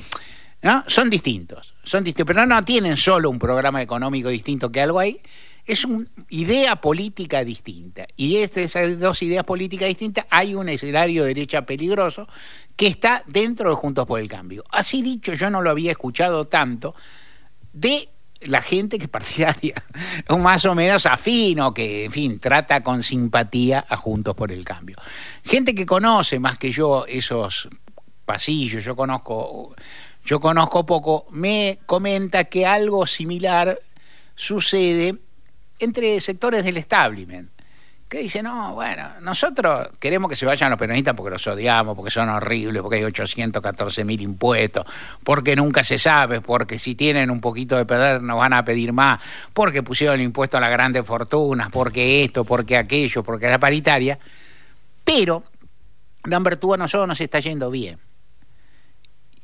¿no? 0.63 0.85
Son 0.87 1.09
distintos, 1.09 1.75
son 1.83 2.05
distintos, 2.05 2.35
pero 2.35 2.47
no, 2.47 2.55
no 2.55 2.63
tienen 2.65 2.97
solo 2.97 3.31
un 3.31 3.39
programa 3.39 3.81
económico 3.81 4.29
distinto 4.29 4.71
que 4.71 4.81
algo 4.83 4.99
hay, 4.99 5.21
es 5.71 5.85
una 5.85 6.07
idea 6.31 6.77
política 6.77 7.45
distinta. 7.45 8.07
Y 8.17 8.37
de 8.39 8.62
esas 8.62 8.99
dos 8.99 9.23
ideas 9.23 9.45
políticas 9.45 9.89
distintas 9.89 10.27
hay 10.29 10.55
un 10.55 10.69
escenario 10.69 11.23
de 11.23 11.29
derecha 11.29 11.62
peligroso 11.62 12.27
que 12.75 12.89
está 12.89 13.23
dentro 13.27 13.71
de 13.71 13.77
Juntos 13.77 14.07
por 14.07 14.21
el 14.21 14.29
Cambio. 14.29 14.65
Así 14.71 15.00
dicho, 15.00 15.33
yo 15.35 15.49
no 15.49 15.62
lo 15.62 15.71
había 15.71 15.93
escuchado 15.93 16.47
tanto 16.47 16.95
de 17.73 18.09
la 18.41 18.62
gente 18.62 18.99
que 18.99 19.05
es 19.05 19.11
partidaria, 19.11 19.75
más 20.39 20.65
o 20.65 20.75
menos 20.75 21.07
afino, 21.07 21.73
que, 21.73 22.07
en 22.07 22.11
fin, 22.11 22.41
trata 22.41 22.83
con 22.83 23.03
simpatía 23.03 23.85
a 23.89 23.97
Juntos 23.97 24.35
por 24.35 24.50
el 24.50 24.65
Cambio. 24.65 24.97
Gente 25.45 25.75
que 25.75 25.87
conoce 25.87 26.41
más 26.41 26.59
que 26.59 26.73
yo 26.73 27.07
esos 27.07 27.69
pasillos, 28.25 28.85
yo 28.85 28.97
conozco, 28.97 29.75
yo 30.25 30.41
conozco 30.41 30.85
poco, 30.85 31.27
me 31.31 31.79
comenta 31.87 32.45
que 32.45 32.67
algo 32.67 33.07
similar 33.07 33.79
sucede 34.35 35.17
entre 35.81 36.21
sectores 36.21 36.65
del 36.65 36.77
establishment 36.77 37.51
que 38.11 38.19
dice, 38.19 38.43
no, 38.43 38.75
bueno, 38.75 39.09
nosotros 39.21 39.89
queremos 40.01 40.29
que 40.29 40.35
se 40.35 40.45
vayan 40.45 40.69
los 40.69 40.79
peronistas 40.81 41.15
porque 41.15 41.31
los 41.31 41.47
odiamos, 41.47 41.95
porque 41.95 42.11
son 42.11 42.29
horribles, 42.29 42.83
porque 42.83 42.97
hay 42.97 43.05
814 43.05 44.05
mil 44.05 44.21
impuestos, 44.21 44.85
porque 45.23 45.55
nunca 45.55 45.85
se 45.85 45.97
sabe, 45.97 46.41
porque 46.41 46.81
si 46.81 46.97
tienen 46.97 47.31
un 47.31 47.41
poquito 47.41 47.77
de 47.77 47.85
poder 47.85 48.21
nos 48.21 48.37
van 48.37 48.53
a 48.53 48.65
pedir 48.65 48.93
más, 48.93 49.21
porque 49.53 49.85
pusieron 49.85 50.17
el 50.17 50.27
impuesto 50.27 50.57
a 50.57 50.61
las 50.61 50.73
grandes 50.73 51.07
fortunas, 51.07 51.71
porque 51.71 52.25
esto, 52.25 52.45
porque 52.45 52.77
aquello, 52.77 53.23
porque 53.23 53.49
la 53.49 53.61
paritaria. 53.61 54.19
Pero, 55.05 55.45
number 56.25 56.57
two, 56.57 56.75
a 56.75 56.79
nosotros 56.79 57.07
nos 57.07 57.21
está 57.21 57.39
yendo 57.39 57.71
bien. 57.71 57.97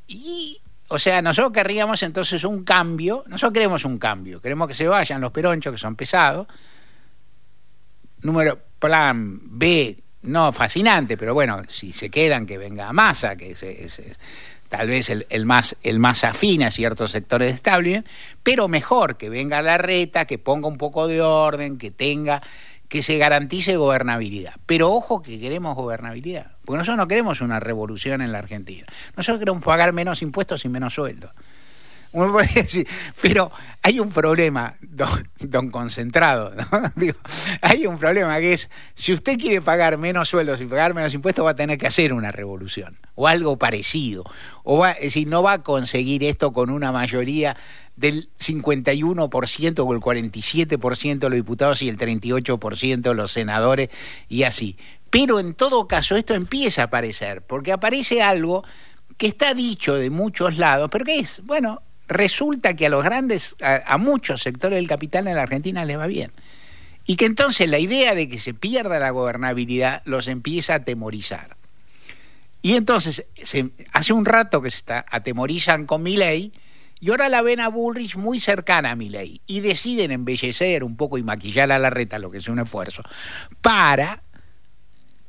Y 0.08 0.58
o 0.88 0.98
sea, 0.98 1.20
nosotros 1.20 1.52
querríamos 1.52 2.02
entonces 2.02 2.44
un 2.44 2.64
cambio, 2.64 3.24
nosotros 3.26 3.52
queremos 3.52 3.84
un 3.84 3.98
cambio, 3.98 4.40
queremos 4.40 4.68
que 4.68 4.74
se 4.74 4.86
vayan 4.86 5.20
los 5.20 5.32
peronchos 5.32 5.72
que 5.72 5.78
son 5.78 5.96
pesados, 5.96 6.46
número 8.22 8.58
plan 8.78 9.40
B, 9.42 9.96
no 10.22 10.52
fascinante, 10.52 11.16
pero 11.16 11.34
bueno, 11.34 11.62
si 11.68 11.92
se 11.92 12.10
quedan, 12.10 12.46
que 12.46 12.58
venga 12.58 12.92
Massa, 12.92 13.36
que 13.36 13.50
es, 13.50 13.64
tal 14.68 14.88
vez 14.88 15.10
el, 15.10 15.46
más, 15.46 15.76
el 15.82 15.98
más 15.98 16.24
afín 16.24 16.62
a 16.62 16.70
ciertos 16.70 17.12
sectores 17.12 17.48
de 17.48 17.54
establishment, 17.54 18.06
pero 18.42 18.68
mejor 18.68 19.16
que 19.16 19.28
venga 19.28 19.62
la 19.62 19.78
reta, 19.78 20.24
que 20.24 20.38
ponga 20.38 20.68
un 20.68 20.78
poco 20.78 21.08
de 21.08 21.20
orden, 21.20 21.78
que 21.78 21.90
tenga, 21.90 22.42
que 22.88 23.02
se 23.02 23.18
garantice 23.18 23.76
gobernabilidad. 23.76 24.54
Pero 24.66 24.92
ojo 24.92 25.22
que 25.22 25.40
queremos 25.40 25.74
gobernabilidad, 25.74 26.52
porque 26.66 26.78
nosotros 26.78 26.98
no 26.98 27.08
queremos 27.08 27.40
una 27.40 27.60
revolución 27.60 28.20
en 28.20 28.32
la 28.32 28.38
Argentina. 28.38 28.86
Nosotros 29.16 29.38
queremos 29.38 29.62
pagar 29.62 29.92
menos 29.92 30.20
impuestos 30.20 30.64
y 30.64 30.68
menos 30.68 30.92
sueldos. 30.94 31.30
Pero 33.20 33.50
hay 33.82 34.00
un 34.00 34.08
problema, 34.08 34.74
don, 34.80 35.70
concentrado, 35.70 36.52
hay 37.60 37.86
un 37.86 37.98
problema 37.98 38.38
que 38.38 38.54
es, 38.54 38.70
si 38.94 39.12
usted 39.12 39.38
quiere 39.38 39.60
pagar 39.60 39.98
menos 39.98 40.28
sueldos 40.28 40.60
y 40.60 40.64
pagar 40.64 40.94
menos 40.94 41.12
impuestos, 41.12 41.44
va 41.44 41.50
a 41.50 41.56
tener 41.56 41.76
que 41.76 41.86
hacer 41.86 42.12
una 42.12 42.30
revolución, 42.30 42.96
o 43.16 43.28
algo 43.28 43.58
parecido, 43.58 44.24
o 44.64 44.78
va, 44.78 44.92
es 44.92 45.02
decir, 45.02 45.28
no 45.28 45.42
va 45.42 45.54
a 45.54 45.62
conseguir 45.62 46.24
esto 46.24 46.52
con 46.52 46.70
una 46.70 46.90
mayoría 46.90 47.56
del 47.96 48.28
51% 48.38 49.84
o 49.86 49.92
el 49.92 50.00
47% 50.00 51.18
de 51.18 51.28
los 51.28 51.36
diputados 51.36 51.82
y 51.82 51.88
el 51.88 51.98
38% 51.98 53.00
de 53.00 53.14
los 53.14 53.32
senadores 53.32 53.90
y 54.28 54.44
así. 54.44 54.76
Pero 55.18 55.40
en 55.40 55.54
todo 55.54 55.88
caso 55.88 56.14
esto 56.14 56.34
empieza 56.34 56.82
a 56.82 56.84
aparecer, 56.84 57.40
porque 57.40 57.72
aparece 57.72 58.20
algo 58.20 58.64
que 59.16 59.28
está 59.28 59.54
dicho 59.54 59.94
de 59.94 60.10
muchos 60.10 60.58
lados, 60.58 60.90
pero 60.92 61.06
¿qué 61.06 61.18
es? 61.20 61.40
Bueno, 61.44 61.80
resulta 62.06 62.76
que 62.76 62.84
a 62.84 62.90
los 62.90 63.02
grandes, 63.02 63.56
a, 63.62 63.96
muchos 63.96 64.42
sectores 64.42 64.76
del 64.76 64.86
capital 64.86 65.26
en 65.26 65.36
la 65.36 65.44
Argentina 65.44 65.86
les 65.86 65.98
va 65.98 66.06
bien. 66.06 66.32
Y 67.06 67.16
que 67.16 67.24
entonces 67.24 67.66
la 67.70 67.78
idea 67.78 68.14
de 68.14 68.28
que 68.28 68.38
se 68.38 68.52
pierda 68.52 68.98
la 68.98 69.08
gobernabilidad 69.08 70.02
los 70.04 70.28
empieza 70.28 70.74
a 70.74 70.76
atemorizar. 70.76 71.56
Y 72.60 72.74
entonces, 72.76 73.24
hace 73.92 74.12
un 74.12 74.26
rato 74.26 74.60
que 74.60 74.70
se 74.70 74.76
está, 74.76 75.06
atemorizan 75.08 75.86
con 75.86 76.02
mi 76.02 76.18
ley, 76.18 76.52
y 77.00 77.10
ahora 77.10 77.30
la 77.30 77.40
ven 77.40 77.60
a 77.60 77.68
Bullrich 77.68 78.16
muy 78.16 78.38
cercana 78.38 78.90
a 78.90 78.96
mi 78.96 79.08
ley. 79.08 79.40
Y 79.46 79.60
deciden 79.60 80.10
embellecer 80.10 80.84
un 80.84 80.98
poco 80.98 81.16
y 81.16 81.22
maquillar 81.22 81.72
a 81.72 81.78
la 81.78 81.88
reta, 81.88 82.18
lo 82.18 82.30
que 82.30 82.38
es 82.38 82.48
un 82.48 82.58
esfuerzo, 82.58 83.02
para 83.62 84.22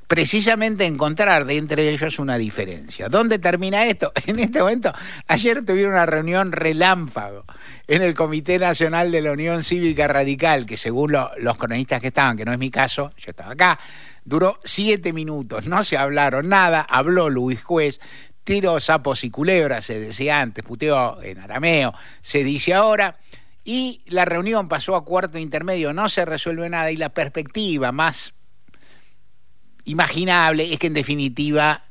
precisamente 0.07 0.85
encontrar 0.85 1.45
de 1.45 1.57
entre 1.57 1.89
ellos 1.89 2.17
una 2.19 2.37
diferencia. 2.37 3.09
¿Dónde 3.09 3.39
termina 3.39 3.85
esto? 3.85 4.11
En 4.25 4.39
este 4.39 4.59
momento, 4.59 4.93
ayer 5.27 5.65
tuvieron 5.65 5.93
una 5.93 6.05
reunión 6.05 6.51
relámpago 6.51 7.43
en 7.87 8.01
el 8.01 8.13
Comité 8.13 8.59
Nacional 8.59 9.11
de 9.11 9.21
la 9.21 9.31
Unión 9.31 9.63
Cívica 9.63 10.07
Radical, 10.07 10.65
que 10.65 10.75
según 10.75 11.13
los 11.37 11.57
cronistas 11.57 12.01
que 12.01 12.07
estaban, 12.07 12.35
que 12.35 12.45
no 12.45 12.51
es 12.51 12.59
mi 12.59 12.69
caso, 12.69 13.11
yo 13.17 13.29
estaba 13.29 13.53
acá, 13.53 13.79
duró 14.25 14.59
siete 14.63 15.13
minutos, 15.13 15.67
no 15.67 15.83
se 15.83 15.97
hablaron 15.97 16.49
nada, 16.49 16.81
habló 16.81 17.29
Luis 17.29 17.63
Juez, 17.63 17.99
tiró 18.43 18.79
sapos 18.79 19.23
y 19.23 19.29
culebras, 19.29 19.85
se 19.85 19.99
decía 19.99 20.41
antes, 20.41 20.65
puteó 20.65 21.21
en 21.21 21.39
arameo, 21.39 21.93
se 22.21 22.43
dice 22.43 22.73
ahora, 22.73 23.17
y 23.63 24.01
la 24.05 24.25
reunión 24.25 24.67
pasó 24.67 24.95
a 24.95 25.03
cuarto 25.03 25.37
intermedio, 25.37 25.93
no 25.93 26.09
se 26.09 26.25
resuelve 26.25 26.69
nada, 26.69 26.91
y 26.91 26.97
la 26.97 27.09
perspectiva 27.09 27.91
más 27.91 28.33
imaginable 29.87 30.71
es 30.71 30.79
que 30.79 30.87
en 30.87 30.93
definitiva 30.93 31.83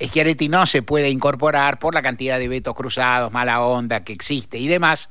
Schiaretti 0.00 0.48
no 0.48 0.66
se 0.66 0.82
puede 0.82 1.10
incorporar 1.10 1.78
por 1.78 1.94
la 1.94 2.02
cantidad 2.02 2.38
de 2.38 2.48
vetos 2.48 2.74
cruzados, 2.74 3.32
mala 3.32 3.62
onda 3.62 4.04
que 4.04 4.12
existe 4.12 4.58
y 4.58 4.66
demás. 4.66 5.08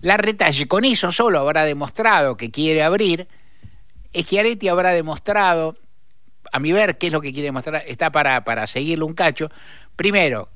La 0.00 0.16
retalle 0.16 0.66
con 0.66 0.84
eso 0.84 1.12
solo 1.12 1.38
habrá 1.38 1.64
demostrado 1.64 2.36
que 2.36 2.50
quiere 2.50 2.82
abrir. 2.82 3.28
Schiaretti 4.14 4.68
habrá 4.68 4.90
demostrado, 4.90 5.76
a 6.52 6.58
mi 6.58 6.72
ver, 6.72 6.98
qué 6.98 7.08
es 7.08 7.12
lo 7.12 7.20
que 7.20 7.32
quiere 7.32 7.46
demostrar, 7.46 7.82
está 7.86 8.10
para, 8.10 8.44
para 8.44 8.66
seguirle 8.66 9.04
un 9.04 9.14
cacho. 9.14 9.50
Primero, 9.96 10.48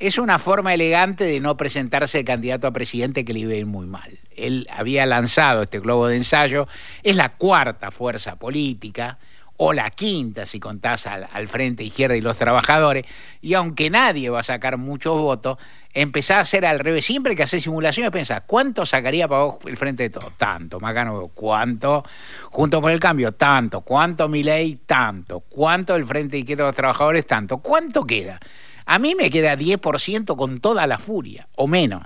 es 0.00 0.18
una 0.18 0.38
forma 0.38 0.72
elegante 0.74 1.24
de 1.24 1.40
no 1.40 1.56
presentarse 1.56 2.24
candidato 2.24 2.66
a 2.66 2.72
presidente 2.72 3.24
que 3.24 3.34
le 3.34 3.40
iba 3.40 3.66
muy 3.66 3.86
mal. 3.86 4.18
Él 4.34 4.66
había 4.70 5.04
lanzado 5.06 5.62
este 5.62 5.78
globo 5.78 6.08
de 6.08 6.16
ensayo, 6.16 6.66
es 7.02 7.16
la 7.16 7.28
cuarta 7.28 7.90
fuerza 7.90 8.36
política, 8.36 9.18
o 9.62 9.74
la 9.74 9.90
quinta 9.90 10.46
si 10.46 10.58
contás 10.58 11.06
al, 11.06 11.46
Frente 11.46 11.84
Izquierda 11.84 12.16
y 12.16 12.22
los 12.22 12.38
trabajadores, 12.38 13.04
y 13.42 13.52
aunque 13.52 13.90
nadie 13.90 14.30
va 14.30 14.40
a 14.40 14.42
sacar 14.42 14.78
muchos 14.78 15.18
votos, 15.18 15.58
empezá 15.92 16.38
a 16.38 16.40
hacer 16.40 16.64
al 16.64 16.78
revés. 16.78 17.04
Siempre 17.04 17.36
que 17.36 17.42
haces 17.42 17.64
simulaciones, 17.64 18.10
pensás, 18.10 18.44
¿cuánto 18.46 18.86
sacaría 18.86 19.28
para 19.28 19.42
vos 19.42 19.56
el 19.66 19.76
Frente 19.76 20.04
de 20.04 20.10
todo? 20.10 20.32
Tanto, 20.34 20.80
Macano, 20.80 21.30
¿cuánto? 21.34 22.02
Junto 22.44 22.80
por 22.80 22.90
el 22.90 22.98
cambio, 22.98 23.32
tanto. 23.32 23.82
¿Cuánto 23.82 24.30
mi 24.30 24.42
ley? 24.42 24.80
Tanto. 24.86 25.40
¿Cuánto 25.40 25.94
el 25.94 26.06
Frente 26.06 26.38
Izquierda 26.38 26.64
y 26.64 26.66
los 26.68 26.76
trabajadores? 26.76 27.26
Tanto. 27.26 27.58
¿Cuánto 27.58 28.06
queda? 28.06 28.40
A 28.86 28.98
mí 28.98 29.14
me 29.14 29.28
queda 29.28 29.58
10% 29.58 30.36
con 30.36 30.60
toda 30.60 30.86
la 30.86 30.98
furia, 30.98 31.48
o 31.56 31.68
menos. 31.68 32.02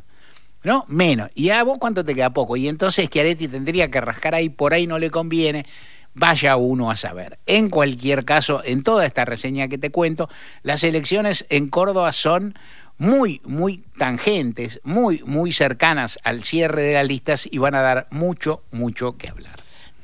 ¿No? 0.65 0.87
Menos. 0.89 1.31
¿Y 1.37 1.51
a 1.51 1.63
vos 1.63 1.79
cuánto 1.79 2.05
te 2.05 2.17
queda 2.17 2.31
poco? 2.31 2.57
Y 2.57 2.67
entonces 2.67 3.09
Chiaretti 3.09 3.47
tendría 3.47 3.93
que 3.93 4.01
rascar 4.01 4.35
ahí, 4.35 4.49
por 4.49 4.75
ahí 4.75 4.89
no 4.89 4.99
le 4.99 5.11
conviene 5.11 5.67
vaya 6.15 6.57
uno 6.57 6.91
a 6.91 6.97
saber. 6.97 7.39
En 7.47 7.69
cualquier 7.69 8.25
caso, 8.25 8.63
en 8.65 8.83
toda 8.83 9.07
esta 9.07 9.25
reseña 9.25 9.69
que 9.69 9.79
te 9.79 9.91
cuento, 9.91 10.29
las 10.63 10.85
elecciones 10.85 11.47
en 11.51 11.69
Córdoba 11.69 12.13
son 12.13 12.55
muy, 12.99 13.41
muy 13.45 13.85
tangentes, 13.99 14.81
muy, 14.85 15.23
muy 15.27 15.53
cercanas 15.53 16.19
al 16.23 16.45
cierre 16.45 16.83
de 16.83 16.95
las 16.95 17.07
listas 17.07 17.49
y 17.51 17.59
van 17.59 17.75
a 17.75 17.83
dar 17.83 18.07
mucho, 18.11 18.63
mucho 18.71 19.17
que 19.17 19.29
hablar. 19.29 19.55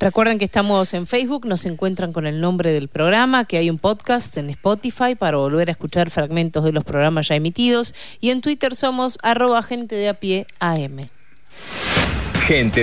Recuerden 0.01 0.39
que 0.39 0.45
estamos 0.45 0.95
en 0.95 1.05
Facebook, 1.05 1.45
nos 1.45 1.63
encuentran 1.67 2.11
con 2.11 2.25
el 2.25 2.41
nombre 2.41 2.71
del 2.71 2.87
programa, 2.87 3.45
que 3.45 3.57
hay 3.57 3.69
un 3.69 3.77
podcast 3.77 4.35
en 4.37 4.49
Spotify 4.49 5.13
para 5.13 5.37
volver 5.37 5.69
a 5.69 5.73
escuchar 5.73 6.09
fragmentos 6.09 6.63
de 6.63 6.71
los 6.71 6.83
programas 6.83 7.27
ya 7.27 7.35
emitidos 7.35 7.93
y 8.19 8.31
en 8.31 8.41
Twitter 8.41 8.75
somos 8.75 9.19
arroba 9.21 9.61
gente 9.61 9.93
de 9.93 10.09
a 10.09 10.15
pie 10.15 10.47
AM. 10.59 11.09
Gente 12.47 12.79